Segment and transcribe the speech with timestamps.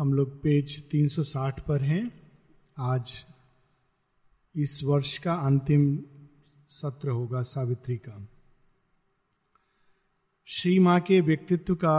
[0.00, 2.20] हम लोग पेज 360 पर हैं।
[2.78, 3.24] आज
[4.56, 5.98] इस वर्ष का अंतिम
[6.68, 8.28] सत्र होगा सावित्री का।
[10.46, 11.98] श्री माँ के व्यक्तित्व का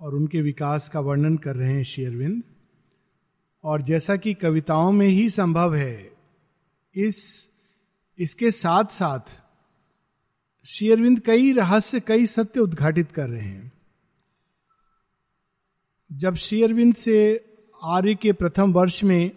[0.00, 2.42] और उनके विकास का वर्णन कर रहे हैं शेरविंद
[3.64, 6.12] और जैसा कि कविताओं में ही संभव है,
[6.94, 7.50] इस,
[8.18, 9.42] इसके साथ साथ
[10.64, 13.75] शेरविंद कई रहस्य, कई सत्य उद्घाटित कर रहे हैं।
[16.12, 17.44] जब शेयरविंद से
[17.84, 19.30] आर्य के प्रथम वर्ष में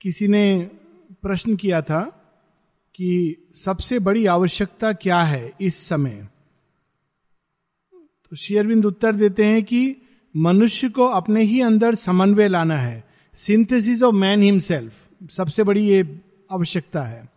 [0.00, 0.70] किसी ने
[1.22, 2.00] प्रश्न किया था
[2.94, 6.28] कि सबसे बड़ी आवश्यकता क्या है इस समय
[8.30, 9.96] तो शेयरविंद उत्तर देते हैं कि
[10.36, 14.94] मनुष्य को अपने ही अंदर समन्वय लाना है। सिंथेसिस ऑफ़ मैन हिमसेल्फ
[15.30, 16.20] सबसे बड़ी ये
[16.52, 17.28] आवश्यकता है।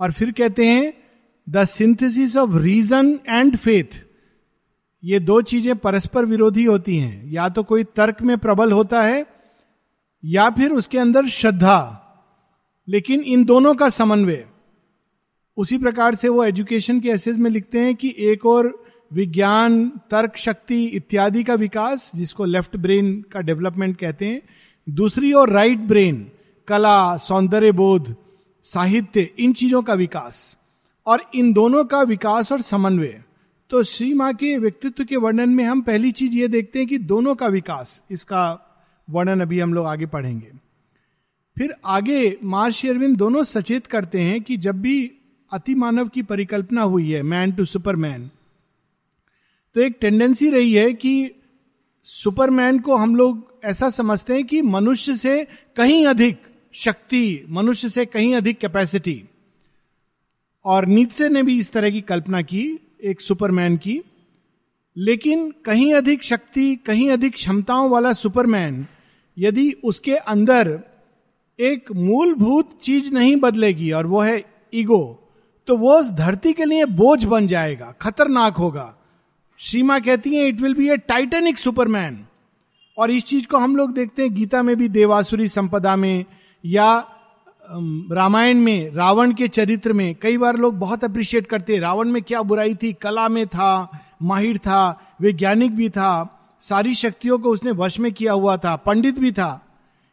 [0.00, 0.92] और फिर कहते हैं
[1.48, 4.07] the synthesis of reason and faith
[5.04, 9.26] ये दो चीज़ें परस्पर विरोधी होती हैं। या तो कोई तर्क में प्रबल होता है,
[10.24, 12.04] या फिर उसके अंदर श्रद्धा।
[12.88, 14.46] लेकिन इन दोनों का समन्वय।
[15.56, 20.36] उसी प्रकार से वो एजुकेशन के एसेज में लिखते हैं कि एक और विज्ञान, तर्क,
[20.36, 24.42] शक्ति इत्यादि का विकास, जिसको लेफ़्ट ब्रेन का डेवलपमेंट कहते हैं।
[24.88, 26.30] दूसरी और राइट ब्रेन
[26.68, 28.16] कला, सौंदर्य बोध,
[28.64, 30.56] साहित्य, इन चीज़ों का विकास।
[31.06, 33.22] और इन दोनों का विकास और समन्वय।
[33.70, 36.98] तो श्री माँ के व्यक्तित्व के वर्णन में हम पहली चीज़ ये देखते हैं कि
[36.98, 38.42] दोनों का विकास, इसका
[39.10, 40.52] वर्णन अभी हम लोग आगे पढ़ेंगे।
[41.56, 45.12] फिर आगे माँ शेरविंद दोनों सचेत करते हैं कि जब भी
[45.52, 48.30] अति मानव की परिकल्पना हुई है मैन टू सुपरमैन
[49.76, 51.30] तो एक टेंडेंसी रही है कि
[52.04, 55.46] सुपरमैन को हम लोग ऐसा समझते हैं कि मनुष्य से
[55.76, 59.22] कहीं अधिक शक्ति, मनुष्य से कहीं अधिक कैपेसिटी
[60.64, 64.00] और नीतसे ने भी इस तरह की कल्पना की एक सुपरमैन की,
[64.96, 68.86] लेकिन कहीं अधिक शक्ति, कहीं अधिक क्षमताओं वाला सुपरमैन,
[69.36, 70.78] यदि उसके अंदर
[71.58, 74.42] एक मूलभूत चीज़ नहीं बदलेगी और वो है
[74.74, 75.24] ईगो
[75.68, 78.94] तो वो उस धरती के लिए बोझ बन जाएगा, खतरनाक होगा।
[79.60, 82.24] श्रीमा कहती है it will be a titanic superman
[82.98, 86.24] और इस चीज़ को हम लोग देखते हैं, गीता में भी देवासुरी संपदा में,
[86.64, 86.98] या
[88.12, 92.22] रामायण में, रावण के चरित्र में, कई बार लोग बहुत अप्रिशिएट करते हैं, रावण में
[92.22, 93.90] क्या बुराई थी, कला में था,
[94.22, 99.18] माहिर था, वैज्ञानिक भी था, सारी शक्तियों को उसने वश में किया हुआ था, पंडित
[99.18, 99.68] भी था,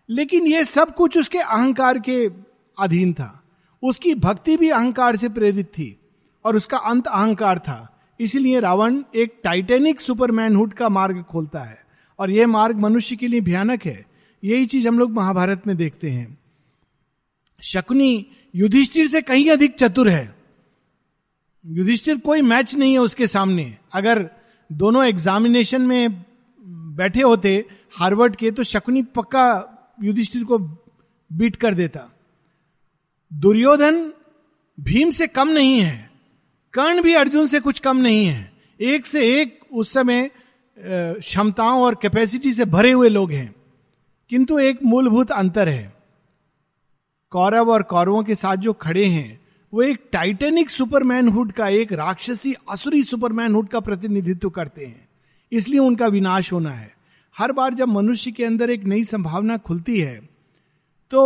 [0.10, 2.32] लेकिन ये सब कुछ उसके अहंकार के
[2.80, 3.44] अधीन था,
[3.84, 6.00] उसकी भक्ति भी अहंकार से प्रेरित थी,
[6.46, 11.80] और उसका अंत अहंकार था, इसीलिए रावण एक टाइटेनिक सुपरमैनहुड का मार्ग खोलता है,
[12.20, 14.06] और यह मार्ग मनुष्य के लिए भयानक है,
[14.44, 16.45] यही चीज़ हम लोग महाभारत में देखते हैं।
[17.64, 20.36] शकुनी युधिष्ठिर से कहीं अधिक चतुर है।
[21.66, 24.30] युधिष्ठिर कोई मैच नहीं है उसके सामने। अगर
[24.72, 26.26] दोनों एग्जामिनेशन में
[26.96, 27.66] बैठे होते
[27.98, 29.46] हार्वर्ड के तो शकुनी पक्का
[30.04, 30.58] युधिष्ठिर को
[31.32, 32.12] बीट कर देता।
[33.34, 34.14] दुर्योधन
[34.80, 36.12] भीम से कम नहीं है।
[36.74, 38.52] कर्ण भी अर्जुन से कुछ कम नहीं है।
[38.82, 40.32] एक से एक उस समय
[40.78, 43.56] क्षमताओं और कैपेसिटी से भरे हुए लोग हैं।
[44.30, 45.95] किंतु एक मूलभूत अंतर है।
[47.36, 49.40] कौरव और कौरवों के साथ जो खड़े हैं,
[49.74, 55.08] वो एक टाइटेनिक सुपरमैनहुड का एक राक्षसी असुरी सुपरमैनहुड का प्रतिनिधित्व करते हैं।
[55.52, 56.94] इसलिए उनका विनाश होना है।
[57.36, 60.18] हर बार जब मनुष्य के अंदर एक नई संभावना खुलती है
[61.12, 61.22] तो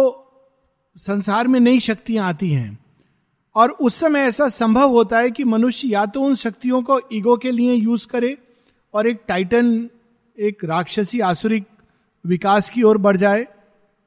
[0.97, 2.78] संसार में नई शक्तियाँ आती हैं।
[3.56, 7.38] और उस समय ऐसा संभव होता है कि मनुष्य या तो उन शक्तियों को ईगो
[7.38, 8.38] के लिए यूज़ करे
[8.94, 9.90] और एक टाइटन
[10.38, 11.68] एक राक्षसी आसुरिक
[12.26, 13.47] विकास की ओर बढ़ जाए।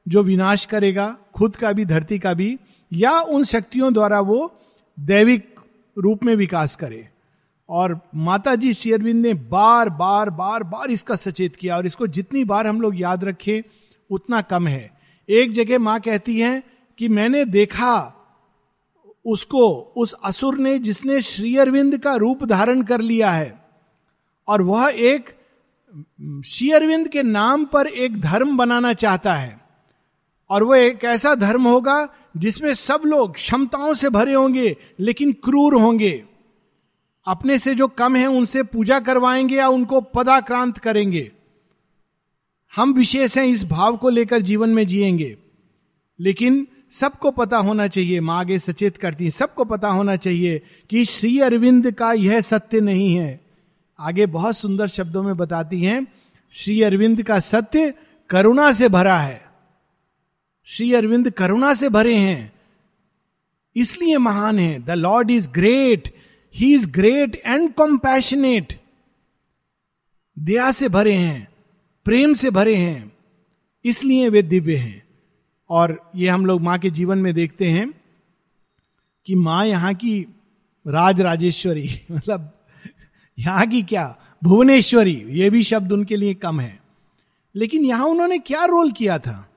[0.07, 2.59] जो विनाश करेगा, खुद का भी, धरती का भी,
[2.93, 4.53] या उन शक्तियों द्वारा वो
[4.99, 5.55] दैविक
[5.97, 7.09] रूप में विकास करे।
[7.69, 12.43] और माता जी शेयरविंद ने बार बार बार बार इसका सचेत किया और इसको जितनी
[12.43, 13.61] बार हम लोग याद रखें,
[14.11, 14.91] उतना कम है।
[15.29, 16.63] एक जगह माँ कहती है
[16.97, 18.19] कि मैंने देखा
[19.25, 23.65] उसको, उस असुर ने जिसने श्री अरविंद का रूप धारण कर लिया है।
[24.47, 25.25] और वह एक
[26.45, 29.62] श्री अरविंद के नाम पर एक धर्म बनाना चाहता है।
[30.53, 35.73] और वो एक ऐसा धर्म होगा जिसमें सब लोग क्षमताओं से भरे होंगे, लेकिन क्रूर
[35.73, 36.23] होंगे।
[37.27, 41.31] अपने से जो कम है, उनसे पूजा करवाएँगे या उनको पदाक्रांत करेंगे।
[42.75, 45.37] हम विशेष हैं, इस भाव को लेकर जीवन में जिएँगे।
[46.19, 51.05] लेकिन सबको पता होना चाहिए, माँ आगे सचेत करती है, सबको पता होना चाहिए कि
[51.05, 53.41] श्री अरविंद का यह सत्य नहीं है।
[53.99, 56.07] आगे बहुत सुंदर शब्दों में बताती हैं,
[56.51, 57.93] श्री अरविंद का सत्य
[58.29, 59.52] करुणा से भरा है।
[60.65, 62.53] श्री अरविंद करुणा से भरे हैं।
[63.75, 66.15] इसलिए महान है। The Lord is great
[66.55, 68.81] he is great and compassionate
[70.39, 71.47] दया से भरे हैं।
[72.05, 73.11] प्रेम से भरे हैं।
[73.85, 75.03] इसलिए वे दिव्य हैं।
[75.69, 77.93] और ये हम लोग माँ के जीवन में देखते हैं
[79.25, 80.27] कि माँ यहाँ की
[80.87, 82.59] राज राजेश्वरी मतलब
[83.39, 84.17] यहाँ की क्या?
[84.43, 86.79] भुवनेश्वरी, ये भी शब्द उनके लिए कम है।
[87.55, 89.49] लेकिन यहाँ उन्होंने क्या रोल किया था?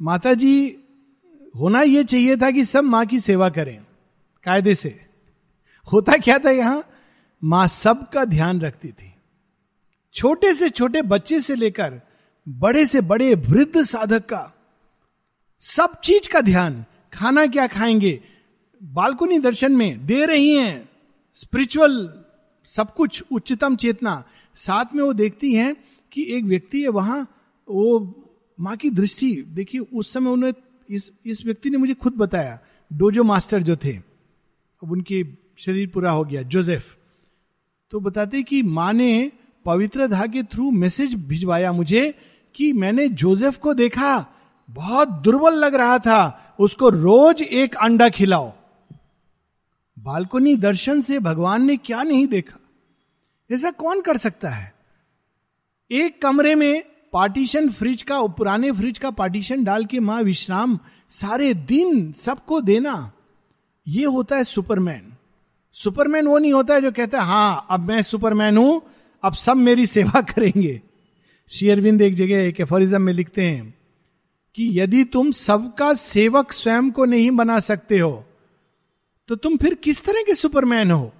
[0.00, 0.76] माता जी
[1.56, 3.78] होना यह चाहिए था कि सब माँ की सेवा करें,
[4.44, 5.00] कायदे से।
[5.92, 6.84] होता क्या था यहाँ?
[7.44, 9.12] माँ सबका ध्यान रखती थी।
[10.14, 12.00] छोटे से छोटे बच्चे से लेकर
[12.46, 14.52] बड़े से बड़े वृद्ध साधक का
[15.62, 18.20] सब चीज़ का ध्यान, खाना क्या खाएँगे,
[18.82, 20.88] बालकुनी दर्शन में दे रही हैं
[21.34, 22.22] स्पिरिचुअल
[22.64, 24.22] सब कुछ, उच्चतम चेतना।
[24.54, 25.74] साथ में वो देखती हैं
[26.12, 27.22] कि एक व्यक्ति है वहाँ,
[27.68, 28.22] वो
[28.60, 32.60] माँ की दृष्टि, देखिए, उस समय उन्होंने इस इस व्यक्ति ने मुझे खुद बताया,
[32.92, 33.96] डोजो मास्टर जो थे।
[34.82, 36.96] अब उनकी शरीर पूरा हो गया, जोसेफ।
[37.90, 39.32] तो बताते कि माँ ने
[39.64, 42.14] पवित्र धा के थ्रू मैसेज भिजवाया मुझे
[42.54, 44.26] कि मैंने जोसेफ को देखा,
[44.70, 48.52] बहुत दुर्बल लग रहा था, उसको रोज एक अंडा खिलाओ।
[49.98, 52.58] बालकोनी दर्शन से भगवान ने क्या नहीं देखा?
[53.52, 54.74] ऐसा कौन कर सकता है?
[55.90, 60.78] एक कमरे में पार्टीशन फ्रिज का, पुराने फ्रिज का पार्टीशन डाल के माँ विश्राम,
[61.10, 63.12] सारे दिन सबको देना।
[63.88, 65.12] ये होता है सुपरमैन।
[65.72, 68.82] सुपरमैन वो नहीं होता है जो कहता है, हाँ, अब मैं सुपरमैन हूँ,
[69.22, 70.82] अब सब मेरी सेवा करेंगे।
[71.48, 73.74] शेयरविंद एक जगह, एक एफोरिज्म में लिखते हैं
[74.54, 78.24] कि यदि तुम सबका सेवक स्वयं को नहीं बना सकते हो
[79.28, 81.12] तो तुम फिर किस तरह के सुपरमैन हो?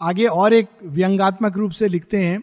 [0.00, 2.42] आगे और एक व्यंगात्मक रूप से लिखते हैं।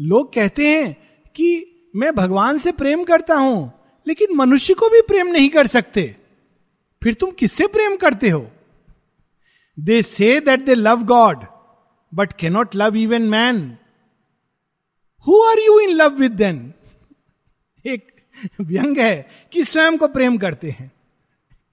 [0.00, 0.96] लोग कहते हैं
[1.34, 3.72] कि मैं भगवान से प्रेम करता हूँ
[4.06, 6.16] लेकिन मनुष्य को भी प्रेम नहीं कर सकते।
[7.02, 8.50] फिर तुम किससे प्रेम करते हो?
[9.78, 11.44] They say that they love God
[12.14, 13.78] but cannot love even man
[15.26, 16.74] who are you in love with then
[17.86, 18.12] एक
[18.60, 20.92] व्यंग है कि स्वयं को प्रेम करते हैं।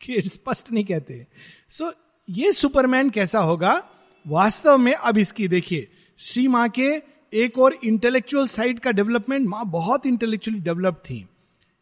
[0.02, 1.28] कि स्पष्ट नहीं कहते।
[1.70, 1.92] सो so,
[2.30, 3.90] ये सुपरमैन कैसा होगा?
[4.28, 9.66] वास्तव में अब इसकी देखिए श्री माँ के एक और इंटेलेक्चुअल साइड का डेवलपमेंट माँ
[9.66, 11.26] बहुत इंटेलेक्चुअली डेवलप थी।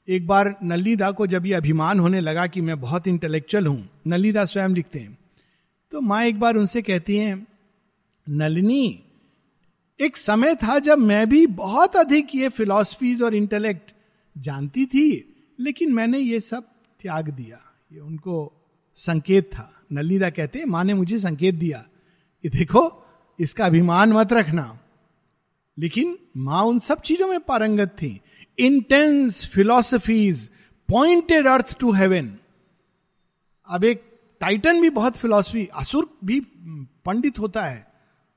[0.08, 4.46] एक बार नलिदा को जब ये अभिमान होने लगा कि मैं बहुत इंटेलेक्चुअल हूँ, नलिदा
[4.46, 5.18] स्वयं लिखते हैं।
[5.92, 7.48] तो माँ एक बार उनसे कहती हैं,
[8.30, 9.04] नलिनी,
[10.00, 13.92] एक समय था जब मैं भी बहुत अधिक ये फिलॉसफीज और इंटेलेक्ट
[14.36, 16.64] जानती थी, लेकिन मैंने ये सब
[17.00, 17.60] त्याग दिया।
[17.94, 18.52] ये उनको
[18.96, 21.86] संकेत था। नलिदा कहते माँ ने मुझे संकेत दिया
[22.44, 23.06] कि देखो,
[23.40, 24.80] इसका अभिमान मत रखना।
[25.80, 28.22] लेकिन माँ उन सब चीज़ों में पारंगत थी।
[28.60, 30.50] Intense philosophies
[30.90, 32.36] pointed earth to heaven
[33.70, 36.40] अब एक टाइटन भी बहुत फिलॉसफी असुर भी
[37.06, 37.88] पंडित होता है।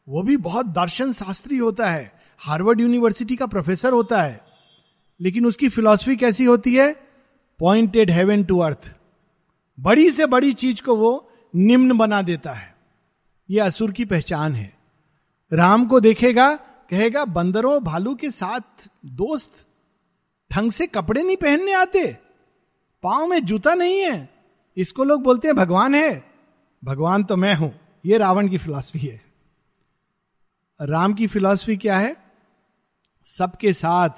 [0.08, 4.40] वो भी बहुत दर्शन शास्त्री होता है। हार्वर्ड यूनिवर्सिटी का प्रोफेसर होता है।
[5.20, 6.92] लेकिन उसकी फिलॉसफी कैसी होती है?
[7.58, 8.96] पॉइंटेड हेवन टू अर्थ
[9.80, 12.74] बड़ी से बड़ी चीज़ को वो निम्न बना देता है।
[13.50, 14.76] यह असुर की पहचान है।
[15.52, 16.58] राम को देखेगा
[16.92, 19.66] कहेगा, बंदरों, भालू के साथ दोस्त,
[20.52, 22.16] ढंग से कपड़े नहीं पहनने आते।
[23.02, 24.28] पाँव में जूता नहीं है।
[24.76, 26.24] इसको लोग बोलते हैं, भगवान है।
[26.84, 29.22] भगवान तो मैं हूँ। यह रावण की फिलॉसफी है।
[30.82, 32.16] राम की फिलॉसफी क्या है?
[33.24, 34.10] सबके साथ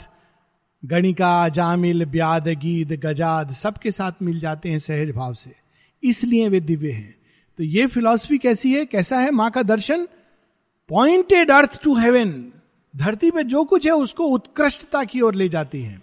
[0.85, 5.55] गणिका, जामिल, ब्याद गीद गजाद, सबके साथ मिल जाते हैं सहज भाव से।
[6.03, 7.17] इसलिए वे दिव्य हैं।
[7.59, 8.87] तो ये फिलॉसफी कैसी है?
[8.87, 9.31] कैसा है?
[9.31, 10.09] माँ का दर्शन?
[10.89, 12.51] पॉइंटेड अर्थ टू हेवन
[12.97, 16.03] धरती पे जो कुछ है उसको उत्कृष्टता की ओर ले जाती है।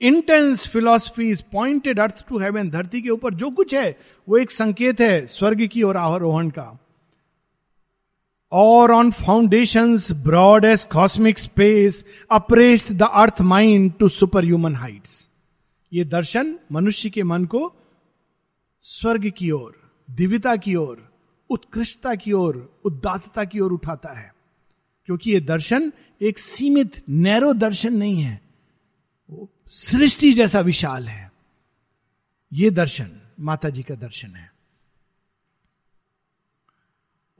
[0.00, 3.98] Intense philosophies pointed earth to heaven धरती के ऊपर जो कुछ है,
[4.28, 6.78] वो एक संकेत है स्वर्ग की ओर आरोहण का।
[8.52, 15.28] और on foundation broad as cosmic space upraised the earth mind to super human heights
[15.92, 17.72] ये दर्शन मनुष्य के मन को
[18.82, 21.12] स्वर्ग की ओर, दिव्यता की ओर,
[21.50, 24.31] उत्कृष्टता की ओर उदातता की ओर उठाता है।
[25.08, 28.40] क्योंकि ये दर्शन एक सीमित, नैरो दर्शन नहीं है।
[29.68, 31.30] सृष्टि जैसा विशाल है।
[32.52, 34.50] ये दर्शन माता जी का दर्शन है।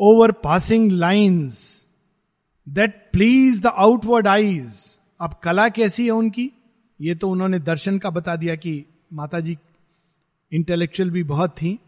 [0.00, 1.86] Over passing lines
[2.68, 6.50] that please the outward eyes अब कला कैसी है उनकी?
[7.00, 9.56] ये तो उन्होंने दर्शन का बता दिया कि माता जी
[10.52, 11.78] इंटेलेक्चुअल भी बहुत थी,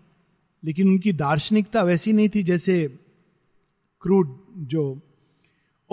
[0.65, 2.87] लेकिन उनकी दार्शनिकता वैसी नहीं थी जैसे
[4.03, 5.01] क्रूड जो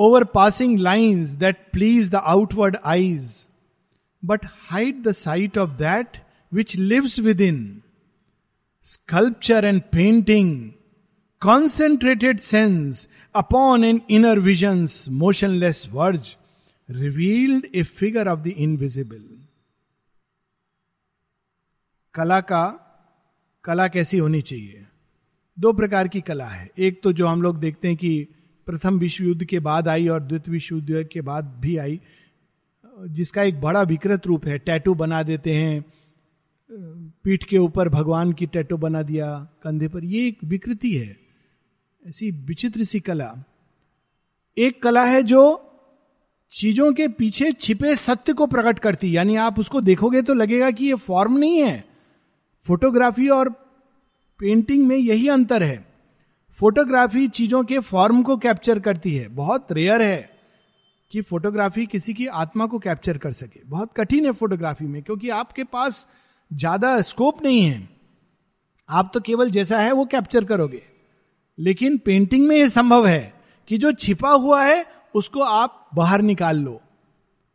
[0.09, 3.47] passing lines that please the outward eyes
[4.25, 6.17] but hide the sight of that
[6.53, 7.81] which lives within
[8.83, 10.71] sculpture and painting
[11.41, 16.35] concentrated sense upon an inner vision motionless verge
[16.89, 19.23] revealed a figure of the invisible
[22.13, 22.87] कला का,
[23.63, 24.85] कला कैसी होनी चाहिए?
[25.59, 28.27] दो प्रकार की कला है। एक तो जो हम लोग देखते हैं कि
[28.71, 31.99] प्रथम विश्व युद्ध के बाद आई और द्वितीय विश्व युद्ध के बाद भी आई,
[33.09, 35.83] जिसका एक बड़ा विकृत रूप है। टैटू बना देते हैं,
[37.23, 39.27] पीठ के ऊपर भगवान की टैटू बना दिया,
[39.63, 41.17] कंधे पर। ये एक विकृति है,
[42.05, 43.33] ऐसी विचित्र सी कला।
[44.57, 45.43] एक कला है जो
[46.53, 50.85] चीज़ों के पीछे छिपे सत्य को प्रकट करती यानी आप उसको देखोगे तो लगेगा कि
[50.85, 51.83] ये फॉर्म नहीं है।
[52.65, 53.49] फोटोग्राफी और
[54.39, 55.90] पेंटिंग में यही अंतर है।
[56.57, 60.29] फोटोग्राफी चीज़ों के फॉर्म को कैप्चर करती है। बहुत रेयर है
[61.11, 65.29] कि फोटोग्राफी किसी की आत्मा को कैप्चर कर सके। बहुत कठिन है फोटोग्राफी में, क्योंकि
[65.29, 66.07] आपके पास
[66.51, 67.89] ज़्यादा स्कोप नहीं है।
[68.89, 70.81] आप तो केवल जैसा है वो कैप्चर करोगे।
[71.57, 73.33] लेकिन पेंटिंग में यह संभव है
[73.67, 76.81] कि जो छिपा हुआ है, उसको आप बाहर निकाल लो।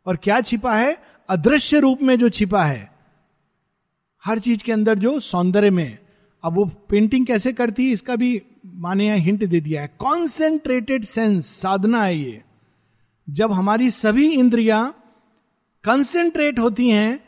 [0.05, 0.97] और क्या छिपा है?
[1.29, 2.91] अदृश्य रूप में जो छिपा है।
[4.23, 5.97] हर चीज़ के अंदर जो सौंदर्य में।
[6.47, 11.47] अब वो पेंटिंग कैसे करती है, इसका भी माने हिंट दे दिया है। कॉन्सेंट्रेटेड सेंस
[11.47, 12.43] साधना है ये।
[13.29, 14.93] जब हमारी सभी इंद्रिया
[15.83, 17.19] कंसेंट्रेट होती हैं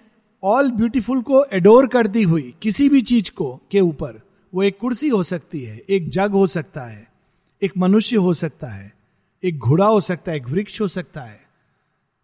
[0.44, 4.22] ऑल ब्यूटीफुल को एडोर करती हुई, किसी भी चीज़ को, के ऊपर,
[4.54, 7.08] वो एक कुर्सी हो सकती है, एक जग हो सकता है,
[7.62, 8.94] एक मनुष्य हो सकता है,
[9.44, 11.40] एक घोड़ा हो सकता है, एक वृक्ष हो सकता है।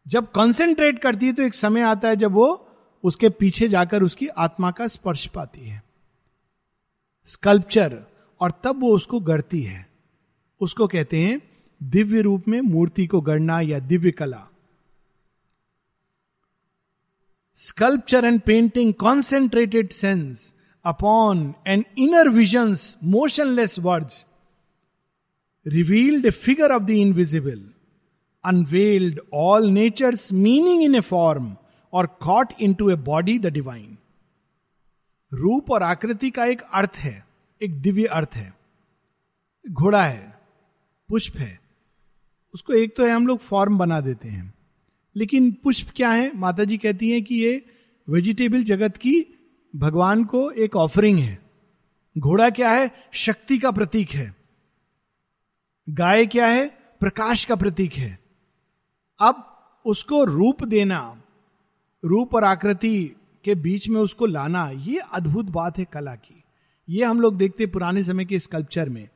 [0.07, 2.67] जब कंसेंट्रेट करती है तो एक समय आता है जब वो
[3.03, 5.84] उसके पीछे जाकर उसकी आत्मा का स्पर्श पाती है।
[7.27, 8.03] स्कल्पचर,
[8.41, 9.85] और तब वो उसको गढ़ती है।
[10.61, 11.41] उसको कहते हैं
[11.81, 14.47] दिव्य रूप में मूर्ति को गढ़ना या दिव्य कला।
[17.59, 20.53] Sculpture and painting concentrated sense
[20.85, 24.25] upon an inner visions motionless words
[25.65, 27.63] revealed figure of the invisible
[28.43, 31.55] unveiled all nature's meaning in a form
[31.93, 33.97] और caught into a body the divine
[35.33, 37.27] रूप और आकृति का एक अर्थ है,
[37.61, 38.53] एक दिव्य अर्थ है।
[39.71, 40.39] घोड़ा है,
[41.09, 41.59] पुष्प है।
[42.53, 44.53] उसको एक तो है हम लोग फॉर्म बना देते हैं।
[45.15, 46.37] लेकिन पुष्प क्या है?
[46.37, 47.65] माता जी कहती हैं कि ये
[48.09, 49.25] वेजिटेबल जगत की
[49.75, 51.39] भगवान को एक ऑफरिंग है।
[52.17, 52.91] घोड़ा क्या है?
[53.11, 54.35] शक्ति का प्रतीक है।
[55.89, 56.67] गाय क्या है?
[56.99, 58.19] प्रकाश का प्रतीक है।
[59.19, 59.51] अब
[59.85, 61.21] उसको रूप देना,
[62.05, 66.43] रूप और आकृति के बीच में उसको लाना, ये अद्भुत बात है कला की।
[66.89, 69.09] ये हम लोग देखते पुराने समय के स्कल्पचर में।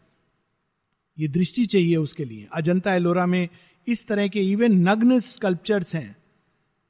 [1.19, 3.50] ये दृष्टि चाहिए उसके लिए। अजंता एलोरा में
[3.88, 6.17] इस तरह के इवन नग्न स्कल्पचर्स हैं।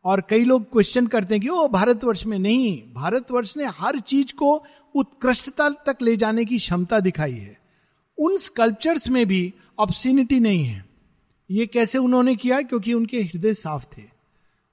[0.06, 4.34] और कई लोग क्वेश्चन करते हैं कि, ओ, भारतवर्ष में नहीं। भारतवर्ष ने हर चीज़
[4.34, 4.64] को
[4.96, 7.60] उत्कृष्टता तक ले जाने की क्षमता दिखाई है।
[8.18, 10.86] उन स्कल्पचर्स में भी ऑप्सिनिटी नहीं है।
[11.52, 12.62] ये कैसे उन्होंने किया?
[12.62, 14.04] क्योंकि उनके हृदय साफ़ थे।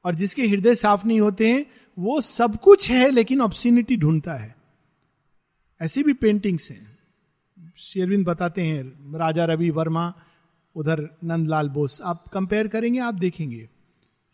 [0.05, 1.67] और जिसके हृदय साफ़ नहीं होते हैं
[1.99, 4.57] वो सब कुछ है, लेकिन ऑप्सिनिटी ढूंढता है।
[5.81, 6.99] ऐसी भी पेंटिंग्स हैं।
[7.77, 10.15] शेरविंद बताते हैं, राजा रवि वर्मा,
[10.77, 13.69] उधर नंदलाल बोस। आप कंपेयर करेंगे, आप देखेंगे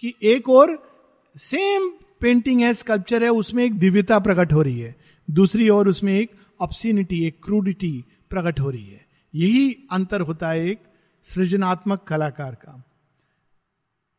[0.00, 0.92] कि एक और
[1.36, 4.96] सेम पेंटिंग है स्कल्पचर है, उसमें एक दिव्यता प्रकट हो रही है।
[5.30, 10.68] दूसरी ओर उसमें एक ऑप्सिनिटी एक क्रूडिटी प्रकट हो रही है। यही अंतर होता है
[10.68, 10.78] एक
[11.24, 12.84] सृजनात्मक कलाकार का।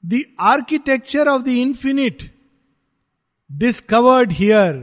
[0.06, 2.33] The architecture of the infinite
[3.54, 4.76] discovered here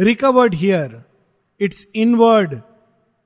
[0.00, 1.02] recovered here
[1.60, 2.60] its inward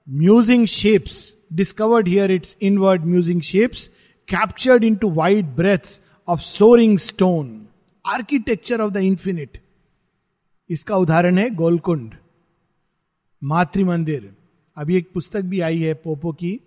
[0.08, 3.80] musing shapes discovered here its inward musing shapes,
[4.28, 5.94] captured into wide breadths
[6.28, 7.48] of soaring stone.
[8.06, 9.58] Architecture of the infinite
[10.70, 12.14] इसका उदाहरण है गोलकुंड
[13.42, 14.32] मातृ मंदिर।
[14.76, 16.60] अभी एक पुस्तक भी आई है पोपो की।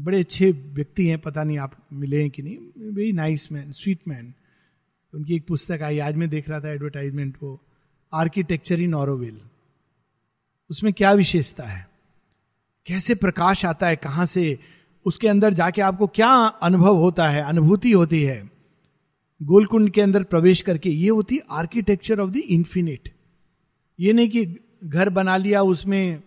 [0.00, 2.58] बड़े अच्छे व्यक्ति हैं पता नहीं आप मिले हैं कि नहीं।
[2.92, 4.34] Very nice man sweet man
[5.14, 7.60] उनकी एक पुस्तक आई, आज मैं देख रहा था एडवर्टाइजमेंट वो
[8.12, 9.40] आर्किटेक्चर इन ऑरोविल
[10.70, 11.88] उसमें क्या विशेषता है?
[12.86, 13.96] कैसे प्रकाश आता है?
[13.96, 14.58] कहाँ से?
[15.04, 16.28] उसके अंदर जाके आपको क्या
[16.62, 18.50] अनुभव होता है, अनुभूति होती है?
[19.42, 23.14] गोलकुंड के अंदर प्रवेश करके ये होती आर्किटेक्चर ऑफ़ द इंफिनिट
[24.00, 26.22] ये नहीं कि घर बना लिया, उसमें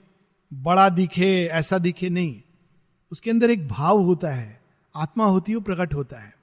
[0.53, 2.41] बड़ा दिखे, ऐसा दिखे, नहीं।
[3.11, 4.61] उसके अंदर एक भाव होता है,
[4.95, 6.35] आत्मा होती है प्रकट होता है।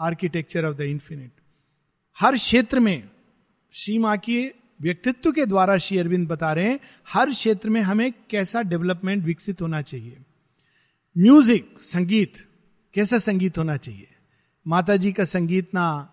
[0.00, 1.30] आर्किटेक्चर ऑफ़ द इंफिनिट
[2.18, 3.10] हर क्षेत्र में
[3.72, 4.46] श्री माँ की
[4.80, 9.62] व्यक्तित्व के द्वारा श्री अरविंद बता रहे हैं, हर क्षेत्र में हमें कैसा डेवलपमेंट विकसित
[9.62, 10.18] होना चाहिए?
[11.18, 12.48] म्यूज़िक, संगीत,
[12.94, 14.08] कैसा संगीत होना चाहिए?
[14.66, 16.10] माता जी का संगीत ना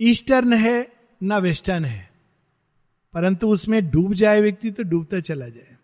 [0.00, 2.10] ईस्टर्न है, ना वेस्टर्न है।
[3.12, 5.76] परंतु उसमें डूब जाए व्यक्ति तो डूबता चला जाए।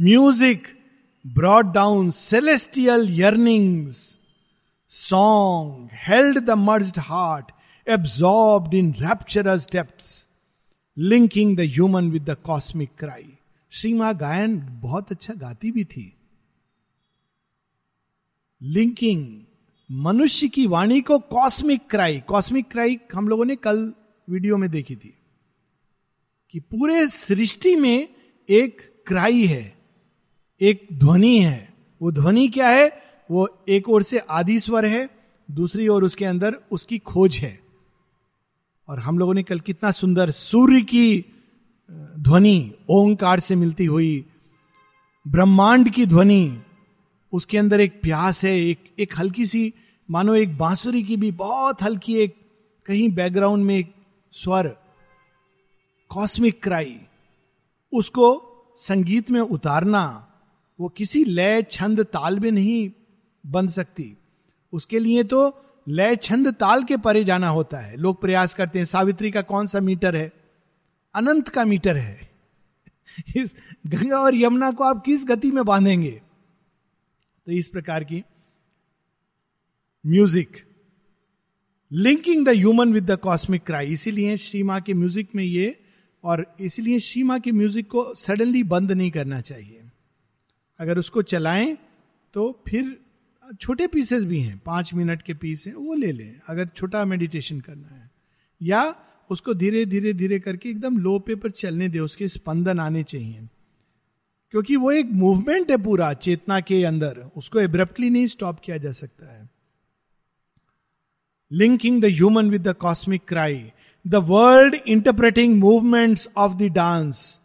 [0.00, 0.78] Music,
[1.26, 4.18] brought down celestial yearnings
[4.94, 7.52] song held the merged heart,
[7.86, 10.26] absorbed in rapturous depths,
[10.96, 13.24] linking the human with the cosmic cry.
[13.70, 16.16] Shri Maa गायन बहुत अच्छा गाती भी थी।
[18.62, 19.40] लिंकिंग
[19.90, 23.94] मनुष्य की वाणी को कॉस्मिक क्राई कॉस्मिक क्राई हम लोगों ने कल
[24.30, 25.14] वीडियो में देखी थी
[26.50, 28.08] कि पूरे सृष्टि में
[28.48, 29.78] एक क्राई है
[30.60, 33.11] एक ध्वनि है। वो ध्वनि क्या है?
[33.30, 35.08] वो एक ओर से आदि स्वर है,
[35.50, 37.60] दूसरी ओर उसके अंदर उसकी खोज है।
[38.88, 41.24] और हम लोगों ने कल कितना सुंदर सूर्य की
[42.18, 44.24] ध्वनि, ओंकार से मिलती हुई,
[45.26, 46.62] ब्रह्मांड की ध्वनि,
[47.32, 49.72] उसके अंदर एक प्यास है, एक एक हल्की सी,
[50.10, 52.36] मानो एक बांसुरी की भी बहुत हल्की एक,
[52.86, 53.94] कहीं बैकग्राउंड में एक
[54.32, 54.76] स्वर,
[56.10, 57.00] कॉस्मिक क्राई,
[57.92, 58.26] उसको
[58.78, 60.28] संगीत में उतारना,
[60.80, 62.90] वो किसी लय, छंद, ताल में नहीं
[63.46, 64.16] बन सकती।
[64.72, 68.86] उसके लिए तो लय छंद ताल के परे जाना होता है। लोग प्रयास करते हैं,
[68.86, 70.32] सावित्री का कौन सा मीटर है?
[71.14, 72.30] अनंत का मीटर है।
[73.36, 73.54] इस
[73.86, 76.22] गंगा और यमुना को आप किस गति में बांधेंगे?
[77.46, 78.24] तो इस प्रकार की
[80.06, 80.66] music.
[81.92, 83.86] Linking the human with the cosmic cry.
[83.86, 85.84] इसीलिए श्री माँ के म्यूज़िक में ये
[86.24, 89.82] और इसीलिए श्री माँ के म्यूज़िक को सडनली बंद नहीं करना चाहिए।
[90.78, 91.78] अगर उसको चलाएँ
[92.34, 93.00] तो फिर
[93.60, 97.60] छोटे पीसेस भी हैं, पाँच मिनट के पीस हैं, वो ले लें, अगर छोटा मेडिटेशन
[97.60, 98.10] करना है।
[98.62, 98.94] या
[99.30, 103.48] उसको धीरे धीरे धीरे करके एकदम लो पे पर चलने दे, उसके स्पंदन आने चाहिए।
[104.50, 108.92] क्योंकि वो एक मूवमेंट है पूरा, चेतना के अंदर, उसको एब्रप्टली नहीं स्टॉप किया जा
[108.92, 109.50] सकता है।
[111.52, 113.72] Linking the human with the cosmic cry
[114.06, 117.40] the world interpreting movements of the dance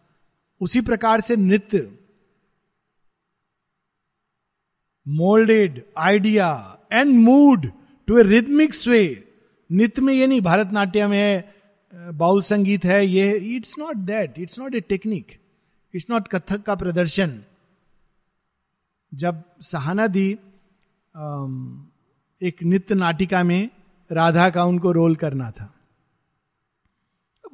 [0.62, 1.97] उसी प्रकार से नृत्य
[5.08, 7.72] moulded idea and mood
[8.08, 9.02] to a rhythmic sway
[9.70, 11.56] नित्य में ये नहीं भारतनाट्यम है
[12.14, 15.32] बाउल संगीत है ये it's not that it's not a technique
[15.94, 17.40] it's not Kathak का प्रदर्शन
[19.14, 20.30] जब सहाना दी
[22.42, 23.70] एक नित्य नाटिका में
[24.12, 25.74] राधा का उनको रोल करना था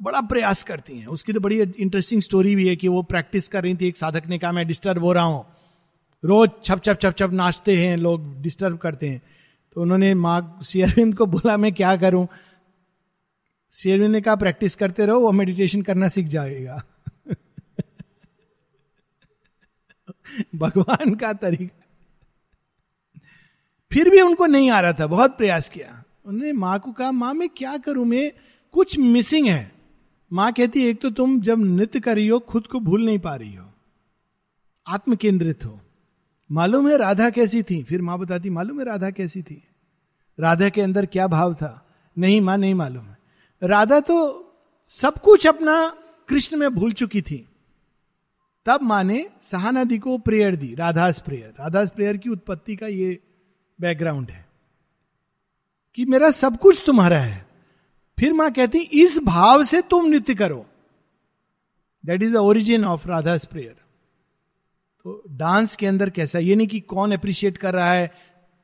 [0.02, 3.62] बड़ा प्रयास करती हैं। उसकी तो बड़ी इंटरेस्टिंग स्टोरी भी है कि वो प्रैक्टिस कर
[3.62, 5.44] रही थी, एक साधक ने कहा, मैं डिस्टर्ब हो रहा हूँ।
[6.24, 9.22] रोज छप छप छप छप नाचते हैं, लोग डिस्टर्ब करते हैं।
[9.74, 12.28] तो उन्होंने माँ शेयरविंद को बोला, मैं क्या करूँ?
[13.72, 16.84] शेयरविंद ने कहा, प्रैक्टिस करते रहो, वो मेडिटेशन करना सीख जाएगा।
[20.54, 21.80] भगवान का तरीका।
[23.92, 27.34] फिर भी उनको नहीं आ रहा था, बहुत प्रयास किया। उन्होंने माँ को कहा, माँ,
[27.34, 28.04] मैं क्या करूँ?
[28.04, 28.32] मैं,
[28.72, 29.72] कुछ मिसिंग है।
[30.32, 33.36] माँ कहती, एक तो तुम जब नृत्य कर रही हो, खुद को भूल नहीं पा
[33.36, 33.66] रही हो।
[34.86, 35.80] आत्म केंद्रित हो।
[36.52, 37.82] मालूम है राधा कैसी थी?
[37.82, 39.62] फिर माँ बताती, मालूम है राधा कैसी थी?
[40.40, 41.86] राधा के अंदर क्या भाव था?
[42.18, 43.18] नहीं माँ, नहीं मालूम है।
[43.62, 44.40] राधा तो
[44.88, 45.96] सब कुछ अपना
[46.28, 47.48] कृष्ण में भूल चुकी थी।
[48.66, 53.18] तब माँ ने सहानदी को प्रेयर दी, राधास प्रेयर। राधास प्रेयर की उत्पत्ति का ये
[53.80, 54.46] बैकग्राउंड है
[55.94, 57.46] कि मेरा सब कुछ तुम्हारा है।
[58.20, 60.66] फिर माँ कहती, इस भाव से तुम नृत्य करो।
[62.06, 63.83] That is the origin of Radha's prayer
[65.04, 68.10] तो डांस के अंदर कैसा ये नहीं कि कौन अप्रिशिएट कर रहा है,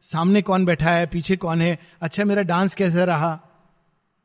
[0.00, 3.34] सामने कौन बैठा है, पीछे कौन है अच्छा मेरा डांस कैसा रहा?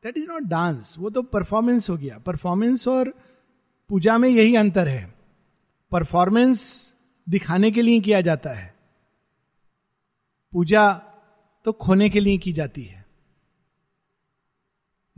[0.04, 3.08] दैट इज़ नॉट डांस वो तो परफॉर्मेंस हो गया। परफॉर्मेंस और
[3.88, 5.14] पूजा में यही अंतर है।
[5.92, 6.94] परफॉर्मेंस
[7.28, 8.74] दिखाने के लिए किया जाता है।
[10.52, 10.92] पूजा
[11.64, 13.04] तो खोने के लिए की जाती है।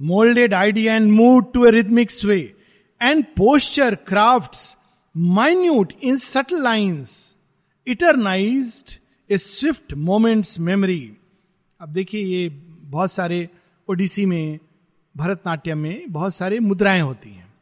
[0.00, 2.56] Moulded idea and mood to a rhythmic sway
[3.02, 4.77] and posture crafts
[5.16, 7.36] minute in subtle lines
[7.86, 8.98] eternize
[9.30, 11.16] a swift moments memory
[11.80, 12.48] अब देखिए ये
[12.82, 13.48] बहुत सारे
[13.90, 14.58] ओडिसी में,
[15.16, 17.54] भरतनाट्यम में बहुत सारे मुद्राएँ होती हैं।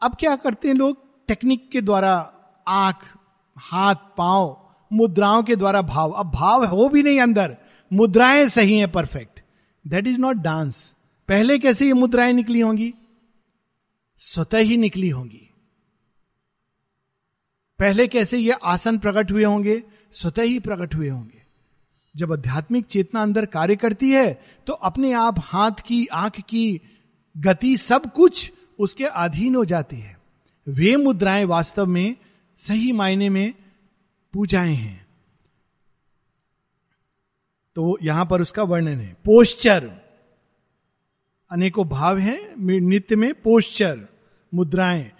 [0.00, 1.26] अब क्या करते हैं लोग?
[1.26, 2.32] टेक्निक के द्वारा
[2.68, 2.96] आँख,
[3.58, 7.56] हाथ, पाँव, मुद्राओं के द्वारा भाव। अब भाव हो भी नहीं अंदर।
[7.92, 9.40] मुद्राएँ सही हैं perfect
[9.86, 10.96] that is not dance
[11.28, 12.94] पहले कैसे ये मुद्राएँ निकली होंगी?
[14.16, 15.47] स्वतः ही निकली होंगी।
[17.78, 19.82] पहले कैसे ये आसन प्रकट हुए होंगे?
[20.12, 21.42] स्वतः ही प्रकट हुए होंगे।
[22.14, 24.32] जब आध्यात्मिक चेतना अंदर कार्य करती है
[24.66, 26.80] तो अपने आप हाथ की, आँख की
[27.36, 30.18] गति सब कुछ उसके अधीन हो जाती है।
[30.66, 32.16] वे मुद्राएँ वास्तव में
[32.58, 33.54] सही मायने में
[34.34, 35.06] पूजाएँ हैं।
[37.76, 39.90] तो यहाँ पर उसका वर्णन है। पोस्चर
[41.50, 42.40] अनेकों भाव हैं
[42.80, 44.06] नित्य में पोस्चर
[44.52, 45.10] मुद्राएँ।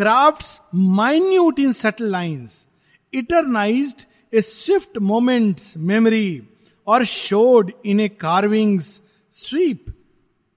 [0.00, 2.66] Crafts minute in subtle lines,
[3.12, 6.42] eternized a swift moment's memory
[6.86, 9.84] और showed in a carving's sweep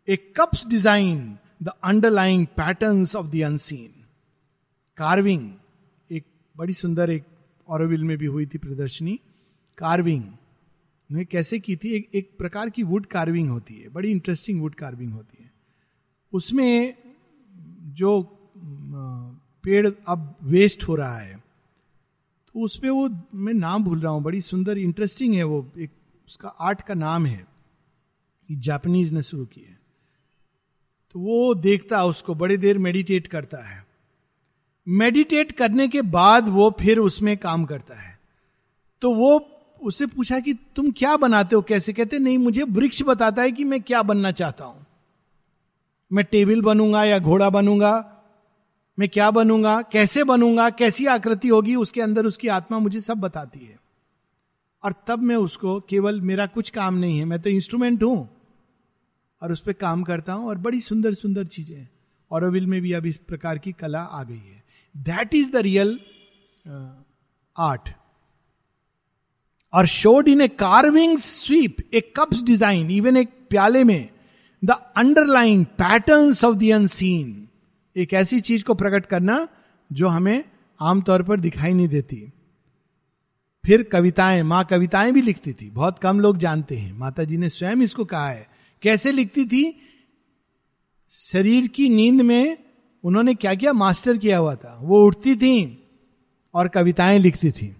[0.07, 4.05] a cup's design the underlying pattern of the unseen
[4.97, 5.51] carving
[6.11, 6.25] एक
[6.57, 7.23] बड़ी सुंदर एक
[7.67, 9.19] औरविल में भी हुई थी प्रदर्शनी।
[9.77, 11.95] कार्विंग उन्हें कैसे की थी?
[11.95, 15.51] एक, एक प्रकार की वुड कार्विंग होती है बड़ी इंटरेस्टिंग वुड कार्विंग होती है।
[16.33, 16.93] उसमें
[17.93, 18.37] जो
[19.63, 21.43] पेड़ अब वेस्ट हो रहा है।
[22.47, 25.91] तो उसमें वो, मैं नाम भूल रहा हूँ, बड़ी सुंदर इंटरेस्टिंग है वो, एक
[26.27, 27.47] उसका आर्ट का नाम है।
[28.51, 29.79] जापानीज ने शुरू की है।
[31.11, 33.85] तो वो देखता, उसको बड़ी देर मेडिटेट करता है।
[34.87, 38.19] मेडिटेट करने के बाद वो फिर उसमें काम करता है।
[39.01, 39.47] तो वो
[39.83, 41.61] उससे पूछा कि, तुम क्या बनाते हो?
[41.61, 41.93] कैसे?
[41.93, 44.85] कहते, नहीं, मुझे वृक्ष बताता है कि मैं क्या बनना चाहता हूँ।
[46.13, 48.17] मैं टेबल बनूँगा या घोड़ा बनूँगा
[48.99, 53.59] मैं क्या बनूँगा, कैसे बनूँगा, कैसी आकृति होगी, उसके अंदर उसकी आत्मा मुझे सब बताती
[53.59, 53.79] है।
[54.83, 58.29] और तब मैं उसको केवल, मेरा कुछ काम नहीं है, मैं तो इंस्ट्रूमेंट हूँ।
[59.41, 61.87] और उस पर काम करता हूँ और बड़ी सुंदर सुंदर चीज़ें।
[62.31, 64.63] और में भी अब इस प्रकार की कला आ गई है।
[64.95, 65.99] That is the real
[67.57, 67.89] art
[69.73, 74.09] और showed in a carving sweep a cup's design even एक प्याले में
[74.63, 77.47] the underline pattern of the unseen
[77.97, 79.47] एक ऐसी चीज़ को प्रकट करना
[79.91, 80.43] जो हमें
[80.79, 82.33] आमतौर पर दिखाई नहीं देती।
[83.65, 87.49] फिर कविताएँ, माँ कविताएँ भी लिखती थी। बहुत कम लोग जानते हैं। माता जी ने
[87.49, 88.47] स्वयं इसको कहा है।
[88.81, 89.81] कैसे लिखती थी?
[91.09, 92.57] शरीर की नींद में
[93.03, 93.73] उन्होंने क्या किया?
[93.73, 95.83] मास्टर किया हुआ था। वो उठती थी
[96.53, 97.75] और कविताएँ लिखती थी।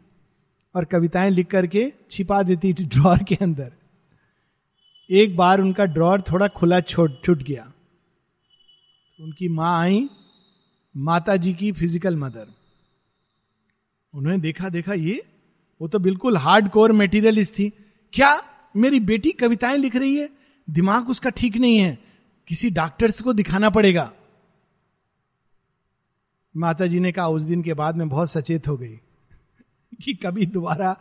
[0.76, 3.71] और कविताएँ लिख करके छिपा देती थी ड्रॉर के अंदर।
[5.10, 7.71] एक बार उनका ड्रॉर थोड़ा खुला छोट, छुट गया।
[9.22, 10.10] उनकी माँ आई
[10.98, 12.48] माता जी की फ़िज़िकल मदर
[14.16, 15.24] उन्होंने देखा देखा, ये,
[15.82, 17.74] वो तो बिल्कुल हार्ड कोर मेटीरियलिस्ट थी।
[18.14, 18.44] क्या
[18.76, 20.30] मेरी बेटी कविताएँ लिख रही है?
[20.70, 22.00] दिमाग उसका ठीक नहीं है।
[22.48, 24.14] किसी डॉक्टर्स को दिखाना पड़ेगा।
[26.58, 28.96] माता जी ने कहा, उस दिन के बाद मैं बहुत सचेत हो गई
[30.04, 30.98] कि कभी दोबारा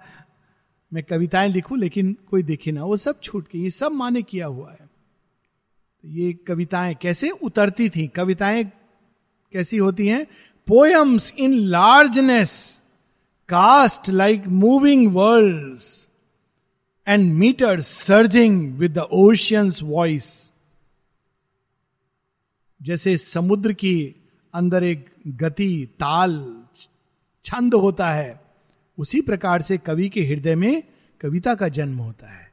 [0.93, 4.47] मैं कविताएँ लिखूं, लेकिन कोई देखे ना। वो सब छूट गई, ये सब माने किया
[4.47, 4.90] हुआ है।
[6.03, 8.09] तो ये कविताएँ कैसे उतरती थी?
[8.09, 8.65] कविताएँ
[9.53, 10.25] कैसी होती हैं?
[10.67, 12.81] Poems in largeness
[13.49, 15.81] cast like moving world
[17.09, 20.53] and metre surging with the ocean's voice
[22.83, 24.15] जैसे समुद्र की
[24.55, 26.63] अंदर एक गति, ताल,
[27.45, 28.41] छंद होता है,
[28.99, 30.83] उसी प्रकार से कवि के हृदय में
[31.21, 32.50] कविता का जन्म होता है।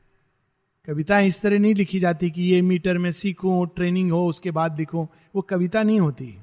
[0.87, 4.79] कविता इस तरह नहीं लिखी जाती कि ये मीटर में सीखूं ट्रेनिंग हो, उसके बाद
[4.79, 6.37] लिखूं। वो कविता नहीं होती।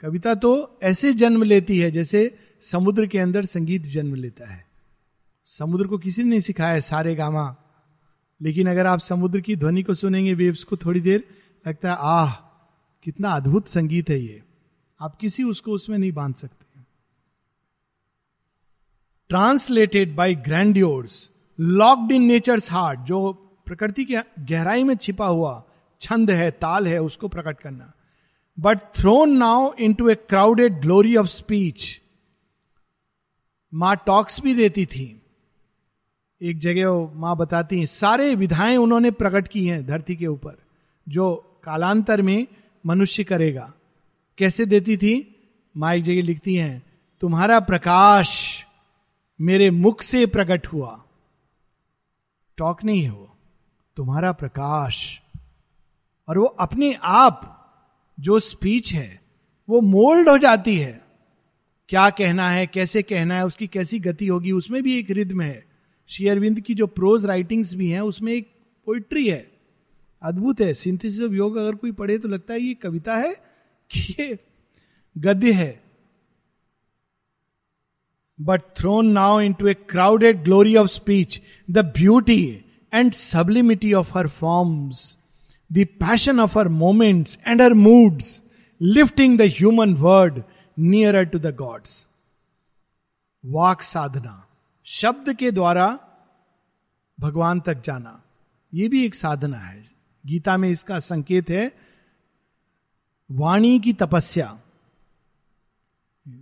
[0.00, 4.66] कविता तो ऐसे जन्म लेती है जैसे समुद्र के अंदर संगीत जन्म लेता है।
[5.44, 7.56] समुद्र को किसी ने नहीं सिखाया सारे गामा।
[8.42, 11.24] लेकिन अगर आप समुद्र की ध्वनि को सुनेंगे वेव्स को थोड़ी देर,
[11.68, 12.32] लगता है, आह,
[13.02, 14.42] कितना अद्भुत संगीत है ये।
[15.00, 16.80] आप किसी उसको उसमें नहीं बाँध सकते।
[19.28, 21.30] Translated by grandeurs
[21.60, 23.32] locked in nature's heart जो
[23.66, 25.64] प्रकृति के गहराई में छिपा हुआ
[26.00, 27.92] छंद है, ताल है, उसको प्रकट करना।
[28.60, 32.00] But thrown now into a crowded glory of speech
[33.74, 35.22] माँ टॉक्स भी देती थी।
[36.42, 40.58] एक जगह माँ बताती हैं, सारे विधाएँ उन्होंने प्रकट की हैं धरती के ऊपर,
[41.08, 42.46] जो कालांतर में
[42.86, 43.72] मनुष्य करेगा।
[44.38, 45.36] कैसे देती थी?
[45.76, 46.82] माँ एक जगह लिखती हैं,
[47.20, 48.62] तुम्हारा प्रकाश
[49.40, 51.05] मेरे मुख से प्रकट हुआ।
[52.56, 53.36] टॉक नहीं हो
[53.96, 55.20] तुम्हारा प्रकाश।
[56.28, 57.52] और वो अपने आप
[58.20, 59.20] जो स्पीच है,
[59.68, 61.04] वो मोल्ड हो जाती है।
[61.88, 65.66] क्या कहना है, कैसे कहना है, उसकी कैसी गति होगी, उसमें भी एक रिद्म है।
[66.08, 68.50] श्री अरविंद की जो प्रोज राइटिंग्स भी हैं, उसमें एक
[68.86, 69.50] पोइट्री है।
[70.22, 73.34] अद्भुत है। सिंथेसिस ऑफ़ योग अगर कोई पढ़े तो लगता है ये कविता है
[73.90, 74.38] कि ये
[75.18, 75.85] गद्य है।
[78.38, 82.42] But thrown now into a crowded glory of speech the beauty
[82.92, 85.16] and sublimity of her forms
[85.72, 88.42] the passion of her moments and her moods
[88.80, 90.42] lifting the human word
[90.78, 92.06] near to the god's
[93.44, 94.46] walk साधना,
[94.86, 95.98] शब्द के द्वारा
[97.18, 98.22] भगवान तक जाना
[98.72, 99.84] यह भी एक साधना है।
[100.24, 101.72] गीता में इसका संकेत है,
[103.30, 104.58] वाणी की तपस्या,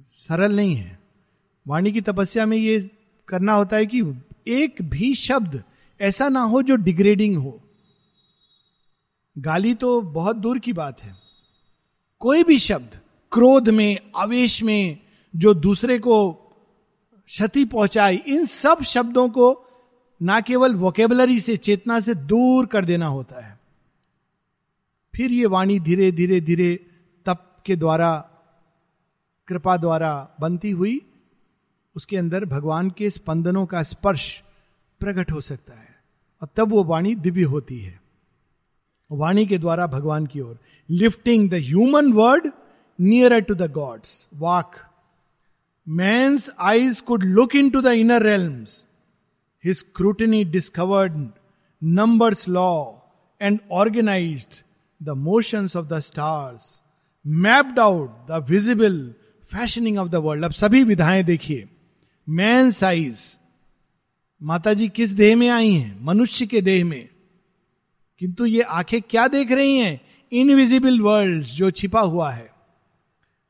[0.09, 0.99] सरल नहीं है।
[1.67, 2.91] वाणी की तपस्या में ये
[3.29, 4.03] करना होता है कि
[4.49, 5.65] एक भी शब्द
[6.01, 7.61] ऐसा ना हो जो डिग्रेडिंग हो।
[9.39, 11.17] गाली तो बहुत दूर की बात है।
[12.21, 12.99] कोई भी शब्द
[13.33, 14.99] क्रोध में, आवेश में,
[15.37, 16.33] जो दूसरे को
[17.27, 19.65] क्षति पहुंचाई इन सब शब्दों को
[20.23, 23.59] ना केवल वोकेबलरी से, चेतना से दूर कर देना होता है।
[25.15, 26.87] फिर ये वाणी धीरे धीरे धीरे
[27.27, 28.31] तप के द्वारा,
[29.49, 31.03] कृपा द्वारा बनती हुई
[31.97, 34.43] उसके अंदर भगवान के स्पंदनों का स्पर्श
[35.01, 35.89] प्रकट हो सकता है।
[36.43, 38.01] और तब वो वाणी दिव्य होती है।
[39.11, 40.59] वाणी के द्वारा भगवान की ओर
[40.91, 42.51] lifting the human word
[42.99, 44.73] near to the god's walk.
[45.89, 48.85] Man's eyes could look into the inner realms
[49.65, 51.29] his scrutiny discovered
[51.83, 52.93] number's law
[53.41, 54.47] and organise
[55.03, 56.83] the motions of the stars
[57.27, 61.69] mapped out the visible fashioning of the world अब सभी विधाएँ देखिए।
[62.29, 63.37] Man size
[64.43, 66.05] माता जी किस देह में आई हैं?
[66.05, 67.09] मनुष्य के देह में।
[68.19, 70.01] किंतु ये आँखें क्या देख रही हैं?
[70.33, 72.51] इनविजिबल वर्ल्ड जो छिपा हुआ है।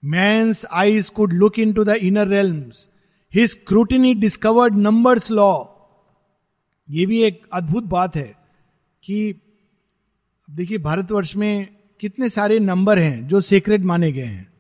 [0.05, 2.89] Man's eyes could look into the inner realms
[3.35, 5.65] his scrutiny discovered number's law
[6.91, 8.35] ये भी एक अद्भुत बात है
[9.05, 9.35] कि
[10.51, 14.54] देखिए, भारतवर्ष में कितने सारे नंबर हैं जो सीक्रेट माने गए हैं।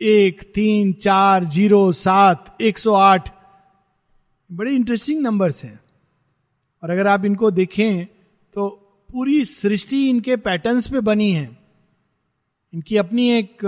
[0.00, 3.30] एक, तीन, चार, ज़ीरो, सात, एक सौ आठ।
[4.52, 5.80] बड़े इंटरेस्टिंग नंबर्स हैं।
[6.82, 8.04] और अगर आप इनको देखें
[8.54, 8.68] तो
[9.12, 11.56] पूरी सृष्टि इनके पैटर्न्स पे बनी है।
[12.74, 13.64] इनकी अपनी एक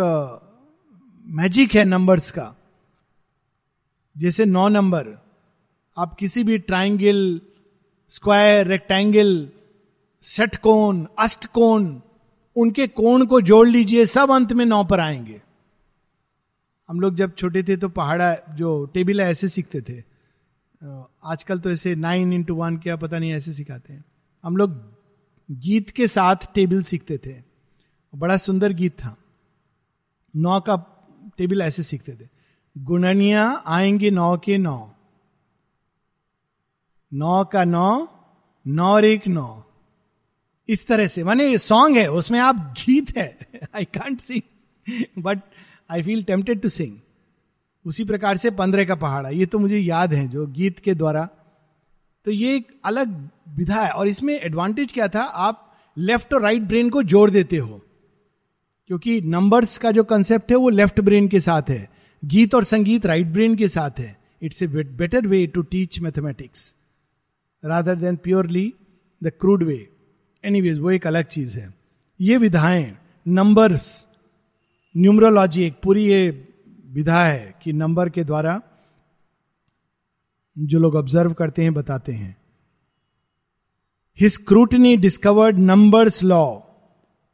[1.26, 2.54] मैजिक है नंबर्स का।
[4.18, 5.06] जैसे नौ नंबर
[5.98, 7.40] आप किसी भी ट्राइंगल
[8.08, 9.48] स्क्वायर रेक्टेंगल
[10.22, 12.02] सेट कोन अष्ट कोन
[12.56, 15.42] उनके कोण को जोड़ लीजिए, सब अंत में नौ पर आएँगे।
[16.88, 20.03] हम लोग जब छोटे थे तो पहाड़ा जो टेबल ऐसे सीखते थे।
[21.24, 24.05] आजकल तो ऐसे नाइन इंटू वन क्या पता नहीं, ऐसे सिखाते हैं।
[24.44, 24.72] हम लोग
[25.51, 27.35] गीत के साथ टेबल सीखते थे।
[28.14, 29.16] बड़ा सुंदर गीत था।
[30.37, 30.77] नौ का
[31.38, 32.29] टेबल ऐसे सीखते थे।
[32.79, 34.94] गुणनिया आएँगे नौ के नौ।
[37.12, 38.09] नौ का नौ
[38.66, 39.64] नौ एक नौ।
[40.68, 43.38] इस तरह से। माने सॉन्ग है, उसमें आप गीत है।
[43.74, 44.42] I can't see
[45.18, 45.40] but
[45.90, 46.96] I feel tempted to sing
[47.87, 51.29] उसी प्रकार से पंद्रह का पहाड़ा ये तो मुझे याद है जो गीत के द्वारा।
[52.24, 55.22] तो ये एक अलग विधा है। और इसमें एडवांटेज क्या था?
[55.22, 57.83] आप लेफ़्ट और राइट ब्रेन को जोड़ देते हो।
[58.87, 61.90] क्योंकि नंबर्स का जो कंसेप्ट है, वो लेफ़्ट ब्रेन के साथ है।
[62.24, 66.74] गीत और संगीत राइट ब्रेन के साथ है। It's a better way to teach mathematics
[67.64, 68.74] rather than purely
[69.22, 69.88] the crude way
[70.44, 71.74] any वो एक अलग चीज़ है।
[72.20, 72.98] ये विधाएँ
[73.29, 74.08] नंबर्स
[74.96, 76.48] न्यूमरोलॉजी एक पूरी ये
[76.87, 78.61] विधा है कि नंबर के द्वारा
[80.57, 82.37] जो लोग ऑब्ज़र्व करते हैं, बताते हैं।
[84.20, 86.61] His scrutiny discovered number's law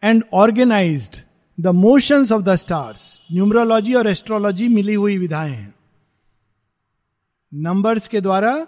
[0.02, 1.24] and organise
[1.60, 5.74] the motions of the stars numerology और एस्ट्रोलॉजी मिली हुई विधाएँ हैं।
[7.54, 8.66] नंबर्स के द्वारा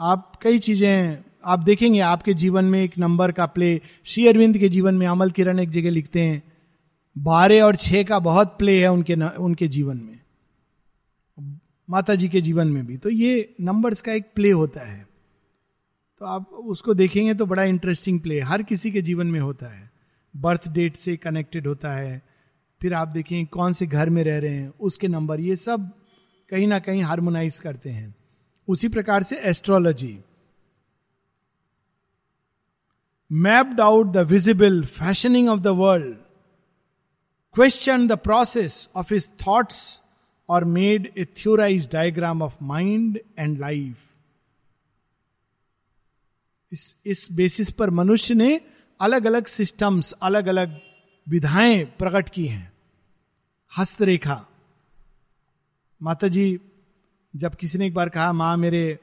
[0.00, 4.68] आप कई चीज़ें, आप देखेंगे, आपके जीवन में एक नंबर का प्ले श्री अरविंद के
[4.68, 6.47] जीवन में अमल किरण एक जगह लिखते हैं।
[7.18, 10.20] बारह और छह का बहुत प्ले है उनके न, उनके जीवन में।
[11.90, 15.08] माता जी के जीवन में भी। तो ये नंबर्स का एक प्ले होता है।
[16.18, 19.90] तो आप उसको देखेंगे तो बड़ा इंटरेस्टिंग प्ले हर किसी के जीवन में होता है।
[20.36, 22.22] बर्थ डेट से कनेक्टेड होता है।
[22.82, 25.90] फिर आप देखें कौन से घर में रह रहे हैं उसके नंबर ये सब
[26.50, 28.14] कहीं ना कहीं हार्मोनाइज करते हैं।
[28.68, 30.18] उसी प्रकार से astrology
[33.32, 36.16] mapped out the visible fashioning of the world
[37.54, 40.02] question the process of his thoughts
[40.48, 44.04] और made a theorise diagram of mind and life
[46.72, 48.60] इस इस बेसिस पर मनुष्य ने
[49.00, 50.80] अलग अलग सिस्टम्स अलग अलग
[51.28, 52.72] विधाएँ प्रकट की हैं।
[53.78, 54.46] हस्तरेखा।
[56.02, 56.60] माता जी
[57.36, 58.98] जब किसी ने एक बार कहा, माँ, मेरे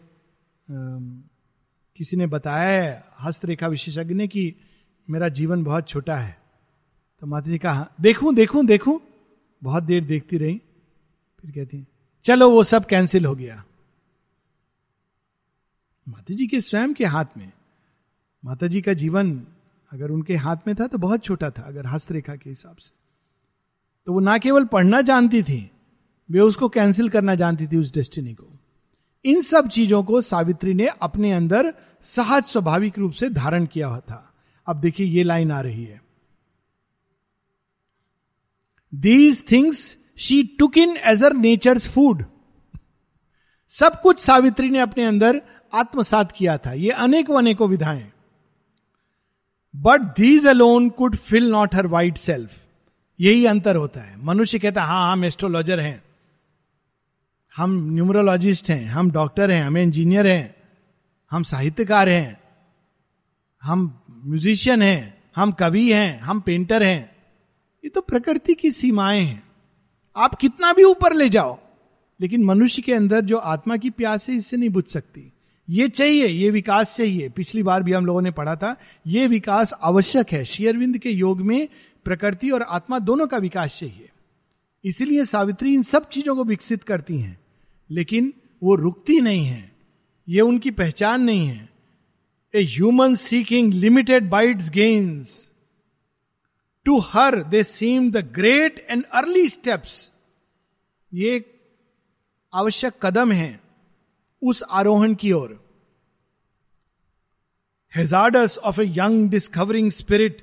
[1.97, 4.55] किसी ने बताया है हस्तरेखा विशेषज्ञ ने कि
[5.10, 6.44] मेरा जीवन बहुत छोटा है।
[7.25, 8.99] तो माता जी कहा, देखूँ देखूँ देखूँ।
[9.61, 10.61] बहुत देर देखती रही,
[11.41, 11.85] फिर कहती
[12.25, 13.63] चलो, वो सब कैंसिल हो गया।
[16.07, 17.51] माता जी के स्वयं के हाथ में,
[18.43, 19.33] माता जी का जीवन
[19.91, 22.93] अगर उनके हाथ में था तो बहुत छोटा था, अगर हस्तरेखा के हिसाब से।
[24.07, 25.59] तो वो ना केवल पढ़ना जानती थी,
[26.29, 28.51] वे उसको कैंसिल करना जानती थी उस डेस्टिनी को।
[29.25, 31.73] इन सब चीज़ों को सावित्री ने अपने अंदर
[32.05, 34.33] सहज स्वाभाविक रूप से धारण किया हुआ था।
[34.67, 36.05] अब देखिए, ये लाइन आ रही है।
[38.95, 42.25] These things she took in as her nature's food
[43.67, 45.41] सब कुछ सावित्री ने अपने अंदर
[45.73, 48.12] आत्मसात किया था। ये अनेकों अनेकों विधाएँ।
[49.75, 52.51] But these alone could fill not her wide self
[53.19, 56.03] यही अंतर होता है। मनुष्य कहता है हाँ हम एस्ट्रोलॉजर हैं।
[57.55, 60.55] हम न्यूमरोलॉजिस्ट हैं। हम डॉक्टर हैं। हम इंजीनियर हैं।
[61.31, 62.41] हम साहित्यकार हैं।
[63.63, 67.14] हम म्यूजिशियन हैं। हम कवि हैं। हम पेंटर हैं।
[67.86, 69.43] ये तो प्रकृति की सीमाएँ हैं।
[70.15, 71.58] आप कितना भी ऊपर ले जाओ,
[72.19, 75.32] लेकिन मनुष्य के अंदर जो आत्मा की प्यास है इससे नहीं बुझ सकती।
[75.69, 78.76] ये चाहिए, ये विकास चाहिए। पिछली बार भी हम लोगों ने पढ़ा था,
[79.08, 81.67] ये विकास आवश्यक है। शेयरविंद के योग में
[82.06, 84.10] प्रकृति और आत्मा दोनों का विकास चाहिए।
[84.84, 87.39] इसीलिए सावित्री इन सब चीज़ों को विकसित करती हैं,
[87.89, 89.71] लेकिन वो रुकती नहीं है।
[90.30, 91.69] ये उनकी पहचान नहीं है।
[92.54, 95.52] A human seeking limited by its gains
[96.86, 100.12] to her they seem the great and early steps
[101.12, 101.43] ये
[102.54, 103.60] आवश्यक कदम है
[104.41, 105.54] उस आरोहण की ओर।
[107.93, 110.41] Hazardous of a young discovering spirit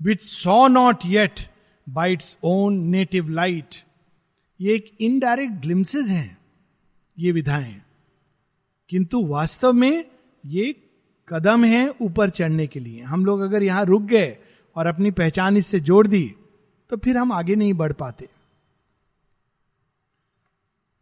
[0.00, 1.40] which saw not yet
[1.86, 3.74] by its own native light
[4.60, 6.38] ये एक indirect glimpses हैं,
[7.18, 7.80] ये विधाएँ।
[8.90, 10.04] किंतु वास्तव में
[10.44, 10.74] ये
[11.28, 14.36] कदम है ऊपर चढ़ने के लिए। हम लोग अगर यहाँ रुक गए
[14.76, 16.26] और अपनी पहचान इससे जोड़ दी
[16.90, 18.28] तो फिर हम आगे नहीं बढ़ पाते।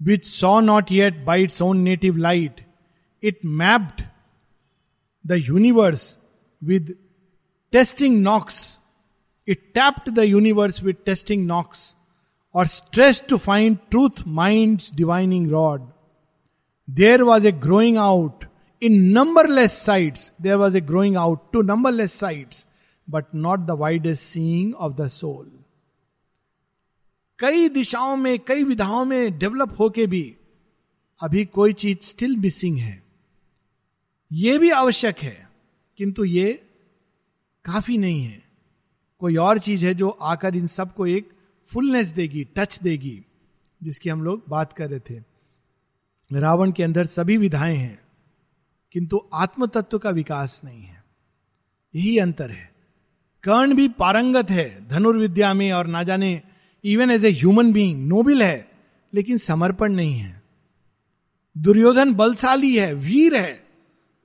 [0.00, 2.60] Which saw not yet by its own native light
[3.22, 4.02] it mapped
[5.24, 6.16] the universe
[6.62, 6.94] with
[7.72, 8.78] testing knocks
[9.48, 11.94] it tapped the universe with testing knocks
[12.54, 15.88] और stress to find truth mind divining rod
[16.88, 18.44] there was a growing out
[18.82, 22.66] in numberless sights there was a growing out to numberless sights
[23.10, 25.52] but not the widest seeing of the soul
[27.38, 30.36] कई दिशाओं में, कई विधाओं में develop होके भी
[31.22, 33.02] अभी कोई चीज़ स्टिल मिसिंग है।
[34.32, 35.48] यह भी आवश्यक है,
[35.96, 36.52] किंतु ये
[37.64, 38.42] काफ़ी नहीं है।
[39.18, 41.30] कोई और चीज़ है जो आकर इन सबको एक
[41.66, 43.24] फुलनेस देगी टच देगी,
[43.82, 45.24] जिसकी हम लोग बात कर रहे थे।
[46.32, 47.98] रावण के अंदर सभी विधाएँ हैं,
[48.92, 51.04] किंतु आत्म तत्व का विकास नहीं है।
[51.94, 52.77] यही अंतर है।
[53.48, 56.42] कर्ण भी पारंगत है, धनुर्विद्या में और ना जाने
[56.84, 58.70] even as a human being noble है,
[59.14, 60.42] लेकिन समर्पण नहीं है।
[61.58, 63.64] दुर्योधन बलशाली है, वीर है।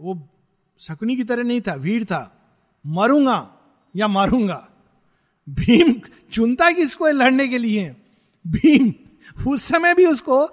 [0.01, 0.29] वो
[0.79, 2.49] शकुनी की तरह नहीं था, वीर था।
[2.87, 3.53] मरूँगा
[3.95, 4.69] या मारूँगा?
[5.49, 5.95] भीम
[6.33, 7.95] चुनता किसको लड़ने के लिए?
[8.47, 8.93] भीम,
[9.47, 10.49] उस समय भी उसको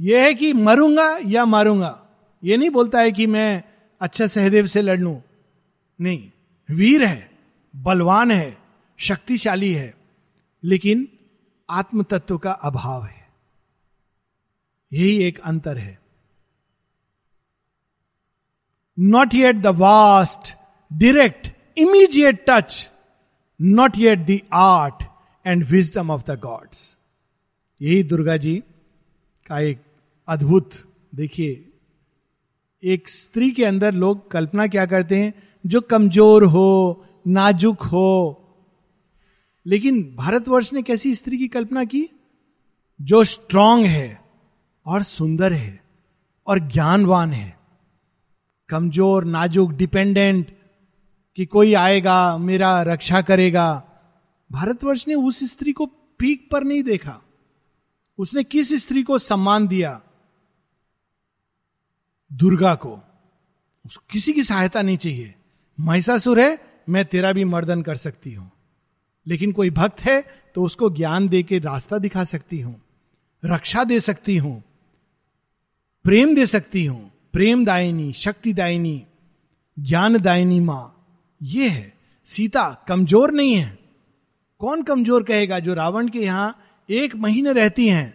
[0.00, 2.04] यह है कि मरूँगा या मारूँगा?
[2.44, 3.64] ये नहीं बोलता है कि मैं
[4.00, 5.22] अच्छा सहदेव से लड़ लू।
[6.00, 6.30] नहीं,
[6.70, 7.33] वीर है।
[7.74, 8.56] बलवान है,
[8.98, 9.94] शक्तिशाली है,
[10.64, 11.08] लेकिन
[11.70, 13.28] आत्म तत्व का अभाव है।
[14.92, 15.98] यही एक अंतर है।
[18.98, 20.54] Not yet the vast
[20.92, 22.90] direct immediate touch
[23.60, 25.02] not yet the art
[25.46, 26.96] and wisdom of the gods
[27.80, 28.62] यही दुर्गा जी
[29.46, 29.82] का एक
[30.28, 30.70] अद्भुत,
[31.14, 31.72] देखिए,
[32.82, 35.32] एक स्त्री के अंदर लोग कल्पना क्या करते हैं?
[35.66, 38.40] जो कमज़ोर हो नाजुक हो।
[39.66, 42.08] लेकिन भारतवर्ष ने कैसी स्त्री की कल्पना की?
[43.02, 44.24] जो स्ट्रांग है
[44.86, 45.84] और सुंदर है
[46.46, 47.58] और ज्ञानवान है।
[48.68, 50.56] कमज़ोर, नाजुक डिपेंडेंट
[51.36, 53.84] कि कोई आएगा, मेरा रक्षा करेगा।
[54.52, 55.86] भारतवर्ष ने उस स्त्री को
[56.18, 57.20] पीक पर नहीं देखा।
[58.18, 60.00] उसने किस स्त्री को सम्मान दिया?
[62.32, 63.00] दुर्गा को।
[63.86, 65.34] उसको किसी की सहायता नहीं चाहिए।
[65.80, 68.50] महिषासुर है मैं तेरा भी मर्दन कर सकती हूँ।
[69.26, 70.20] लेकिन कोई भक्त है
[70.56, 72.80] तो उसको ज्ञान दे के रास्ता दिखा सकती हूँ,
[73.42, 74.62] रक्षा दे सकती हूँ,
[76.04, 79.02] प्रेम दे सकती हूँ, प्रेम दायनी, शक्ति दायनी,
[79.76, 80.94] ज्ञान दायनी माँ,
[81.40, 81.92] ये है।
[82.28, 83.78] सीता कमज़ोर नहीं है।
[84.60, 86.56] कौन कमज़ोर कहेगा जो रावण के यहाँ
[86.88, 88.14] एक महीने रहती हैं,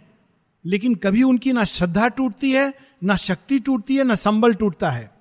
[0.66, 5.12] लेकिन कभी उनकी ना श्रद्धा टूटती है, ना शक्ति टूटती है, ना संबल टूटता है?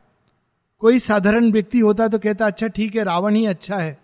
[0.83, 3.99] कोई साधारण व्यक्ति होता तो कहता अच्छा ठीक है, रावण ही अच्छा है।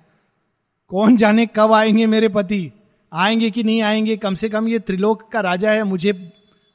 [0.90, 2.72] कौन जाने कब आएँगे मेरे पति?
[3.12, 4.16] आएँगे कि नहीं आएँगे?
[4.16, 6.32] कम से कम ये त्रिलोक का राजा है, मुझे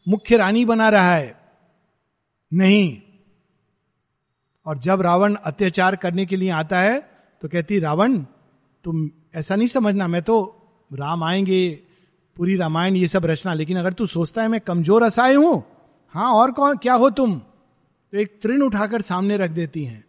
[0.08, 1.36] मुख्य रानी बना रहा है।
[2.52, 3.02] नहीं।
[4.66, 7.00] और जब रावण अत्याचार करने के लिए आता है
[7.41, 8.18] तो कहती, रावण,
[8.86, 10.41] तुम ऐसा नहीं समझना, मैं तो
[10.91, 11.70] राम आएँगे,
[12.38, 15.64] पूरी रामायण, ये सब रचना, लेकिन अगर तू सोचता है, मैं कमज़ोर असाय हूँ।
[16.14, 17.41] हाँ और कौन, क्या हो तुम?
[18.14, 20.03] तो एक तृण उठाकर सामने रख देती हैं।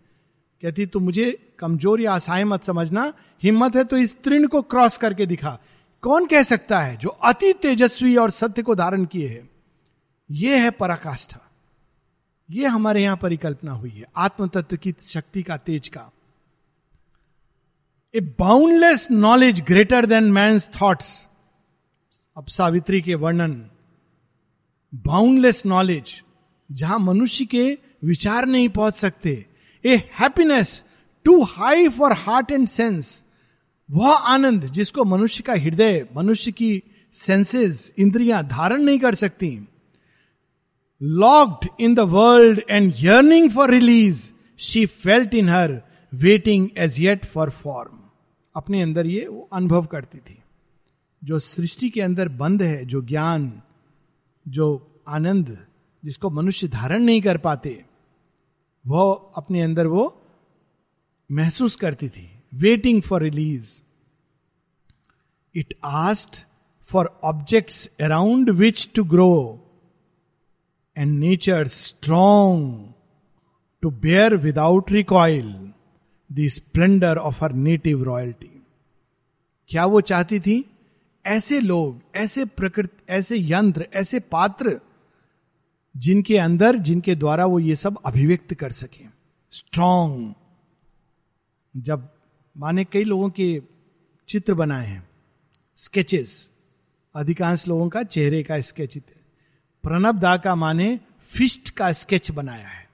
[0.62, 4.98] कहती तो मुझे कमज़ोर या असहाय मत समझना। हिम्मत है तो इस तृण को क्रॉस
[4.98, 5.58] करके दिखा।
[6.02, 9.48] कौन कह सकता है जो अति तेजस्वी और सत्य को धारण किए है?
[10.30, 11.40] यह है पराकाष्ठा।
[12.48, 16.10] यह हमारे यहाँ परिकल्पना हुई है आत्म तत्व की शक्ति का तेज का।
[18.14, 21.28] A boundless knowledge greater than man thoughts
[22.36, 23.52] अब सावित्री के वर्णन।
[24.92, 26.20] बाउंडलेस नॉलेज
[26.70, 27.66] जहाँ मनुष्य के
[28.04, 29.46] विचार नहीं पहुँच सकते।
[29.84, 30.84] A happiness
[31.24, 33.22] too high for heart and sense
[33.90, 36.82] वह आनंद जिसको मनुष्य का हृदय, मनुष्य की
[37.12, 39.68] सेंसेस इंद्रियाँ धारण नहीं कर सकती।
[41.02, 45.80] Locked in the world and yearning for release she felt in her
[46.14, 47.98] waiting as yet for form
[48.56, 50.36] अपने अंदर ये वो अनुभव करती थी।
[51.24, 53.62] जो सृष्टि के अंदर बंद है, जो ज्ञान,
[54.48, 55.58] जो आनंद,
[56.04, 57.84] जिसको मनुष्य धारण नहीं कर पाते।
[58.86, 60.22] वो अपने अंदर वो
[61.32, 63.80] महसूस करती थी waiting for release
[65.54, 66.46] it asked
[66.82, 69.64] for objects around which to grow
[70.96, 72.92] and nature strong
[73.82, 75.72] to bear without recoil
[76.32, 78.62] the splendour of her native royalty
[79.68, 80.64] क्या वो चाहती थी?
[81.26, 84.80] ऐसे लोग, ऐसे प्रकृति, ऐसे यंत्र, ऐसे पात्र
[86.00, 89.04] जिनके अंदर जिनके द्वारा वो ये सब अभिव्यक्त कर सके।
[89.52, 90.34] स्ट्रॉन्ग
[91.76, 92.08] जब
[92.56, 93.62] माने कई लोगों के
[94.28, 95.08] चित्र बनाए हैं
[95.76, 96.52] स्केचेस
[97.14, 98.98] अधिकांश लोगों का चेहरे का स्केच
[99.84, 102.88] प्रणब दा का माने फिस्ट का स्केच बनाया है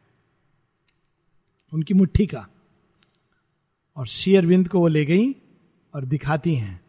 [1.72, 2.46] उनकी मुट्ठी का।
[3.96, 5.32] और शी अरविंद को वो ले गई
[5.94, 6.80] और दिखाती हैं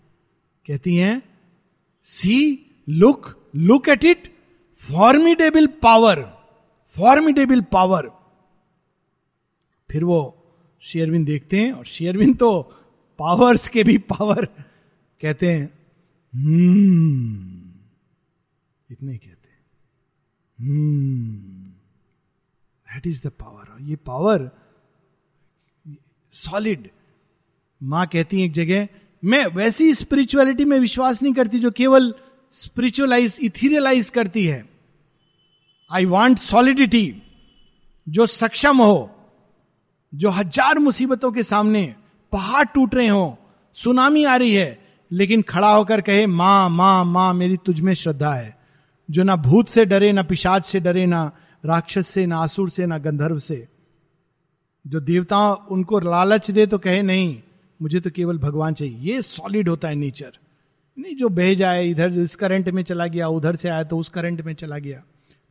[0.68, 1.22] कहती हैं
[2.04, 2.38] see
[2.90, 4.37] look look at it
[4.78, 6.22] formidable power
[6.96, 8.10] formidable power
[9.90, 10.20] फिर वो
[10.82, 12.62] शेयरविन देखते हैं और शेयरविन तो
[13.20, 14.46] पावर्स के भी पावर
[15.22, 15.80] कहते हैं
[16.34, 17.72] हम्म
[18.92, 19.66] इतने कहते हैं
[22.88, 24.52] दैट इज़ द पावर ये पावर
[26.32, 26.90] सॉलिड
[27.84, 28.88] माँ कहती है एक जगह,
[29.26, 32.16] मैं वैसी स्पिरिचुअलिटी में विश्वास नहीं करती जो केवल
[32.54, 34.64] स्पिरिचुअलाइज इथीरियलाइज करती है।
[35.92, 37.16] आई वॉन्ट सॉलिडिटी
[38.08, 39.10] जो सक्षम हो,
[40.14, 41.84] जो हज़ार मुसीबतों के सामने
[42.34, 43.38] पहाड़ टूट रहे हो,
[43.78, 44.80] सुनामी आ रही है,
[45.12, 48.56] लेकिन खड़ा होकर कहे, माँ माँ माँ, मेरी तुझमें श्रद्धा है,
[49.10, 51.32] जो ना भूत से डरे, ना पिशाच से डरे, ना
[51.64, 53.68] राक्षस से, ना आसुर से, ना गंधर्व से।
[54.86, 57.42] जो देवताओं उनको लालच दे तो कहे, नहीं,
[57.80, 60.38] मुझे तो केवल भगवान चाहिए। ये सॉलिड होता है नेचर
[61.00, 64.10] नहीं, जो बह जाए इधर इस करंट में चला गया, उधर से आया तो उस
[64.10, 65.04] करंट में चला गया।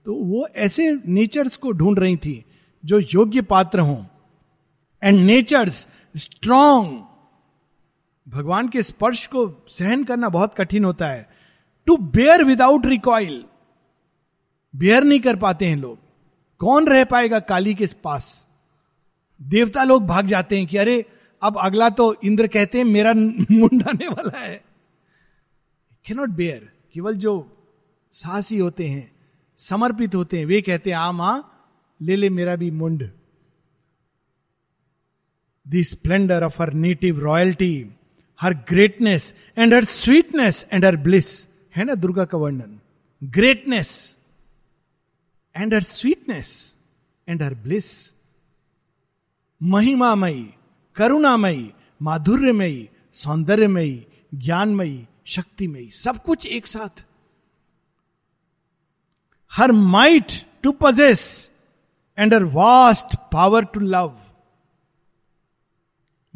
[0.05, 2.45] तो वो ऐसे नेचर्स को ढूंढ रही थी,
[2.85, 4.05] जो योग्य पात्र हों।
[5.03, 7.05] एंड नेचर्स स्ट्रॉन्ग
[8.29, 11.29] भगवान के स्पर्श को सहन करना बहुत कठिन होता है।
[11.87, 13.45] To bear without recoil
[14.77, 15.99] bear नहीं कर पाते हैं लोग।
[16.59, 18.47] कौन रह पाएगा काली के पास?
[19.43, 21.05] देवता लोग भाग जाते हैं कि, अरे,
[21.43, 23.15] अब अगला तो इंद्र कहते हैं, मेरा
[23.51, 24.66] मुंडाने वाला है।
[26.07, 27.33] कैनॉट बेयर केवल जो
[28.13, 29.13] साहसी होते हैं,
[29.57, 31.53] समर्पित होते हैं, वे कहते हैं, आ माँ,
[32.03, 33.11] ले ले मेरा भी मुंड.
[35.67, 37.91] Splendour of her native royalty
[38.41, 42.81] her greatness and her sweetness and her bliss है ना, दुर्गा का वर्णन?
[43.25, 44.17] Greatness
[45.57, 46.77] and her sweetness
[47.29, 48.15] and her bliss
[49.63, 50.55] महिमामयी,
[50.97, 57.05] करुणामयी, माधुर्यमयी, सौंदर्यमयी, ज्ञानमयी शक्तिमयी सब कुछ एक साथ।
[59.53, 61.51] Her might to possess
[62.19, 64.21] and her vast power to love.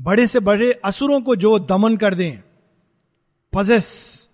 [0.00, 2.38] बड़े से बड़े असुरों को जो दमन कर दें,
[3.52, 4.28] पजेस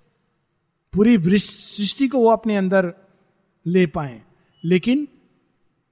[0.92, 2.94] पूरी सृष्टि को वो अपने अंदर
[3.66, 4.22] ले पाए।
[4.64, 5.09] लेकिन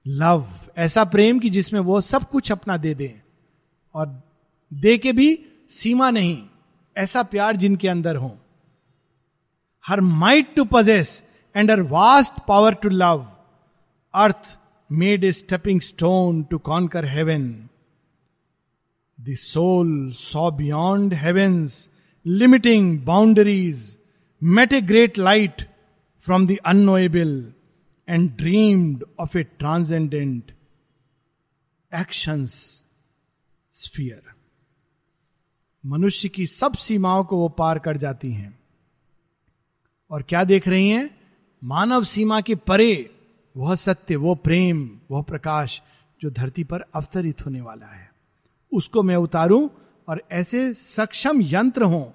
[0.07, 0.47] लव,
[0.77, 3.21] ऐसा प्रेम कि जिसमें वो सब कुछ अपना दे दें।
[3.93, 4.23] और
[4.73, 6.47] दे के भी सीमा नहीं,
[6.97, 8.39] ऐसा प्यार जिनके अंदर हो।
[9.85, 11.23] Her might to possess
[11.55, 13.25] and her vast power to love
[14.13, 14.57] earth
[14.89, 17.69] made a stepping stone to conquer heaven
[19.19, 21.89] the soul saw beyond heaven's
[22.25, 23.97] limiting boundaries
[24.43, 25.61] met a great light
[26.25, 27.53] from the unknowable
[28.07, 30.51] and dreamed of a transcendent
[31.91, 32.53] action's
[33.73, 34.21] sphere
[35.83, 38.64] मनुष्य की सब सीमाओं को वो पार कर जाती हैं।
[40.09, 41.17] और क्या देख रही हैं?
[41.63, 43.15] मानव सीमा के परे
[43.57, 45.81] वह सत्य, वो प्रेम, वह प्रकाश
[46.21, 48.13] जो धरती पर अवतरित होने वाला है।
[48.73, 49.69] उसको मैं उतारूं
[50.09, 52.11] और ऐसे सक्षम यंत्र हों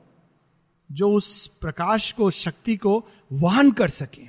[0.92, 4.26] जो उस प्रकाश को, शक्ति को वहन कर सके।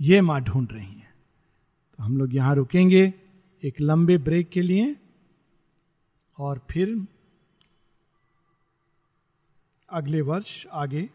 [0.00, 1.14] ये माँ ढूंढ रही है।
[1.96, 3.14] तो हम लोग यहाँ रुकेंगे
[3.64, 4.96] एक लंबे ब्रेक के लिए
[6.38, 7.06] और फिर
[9.90, 11.10] अगले वर्ष आगे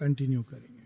[0.00, 0.77] कंटिन्यू करेंगे।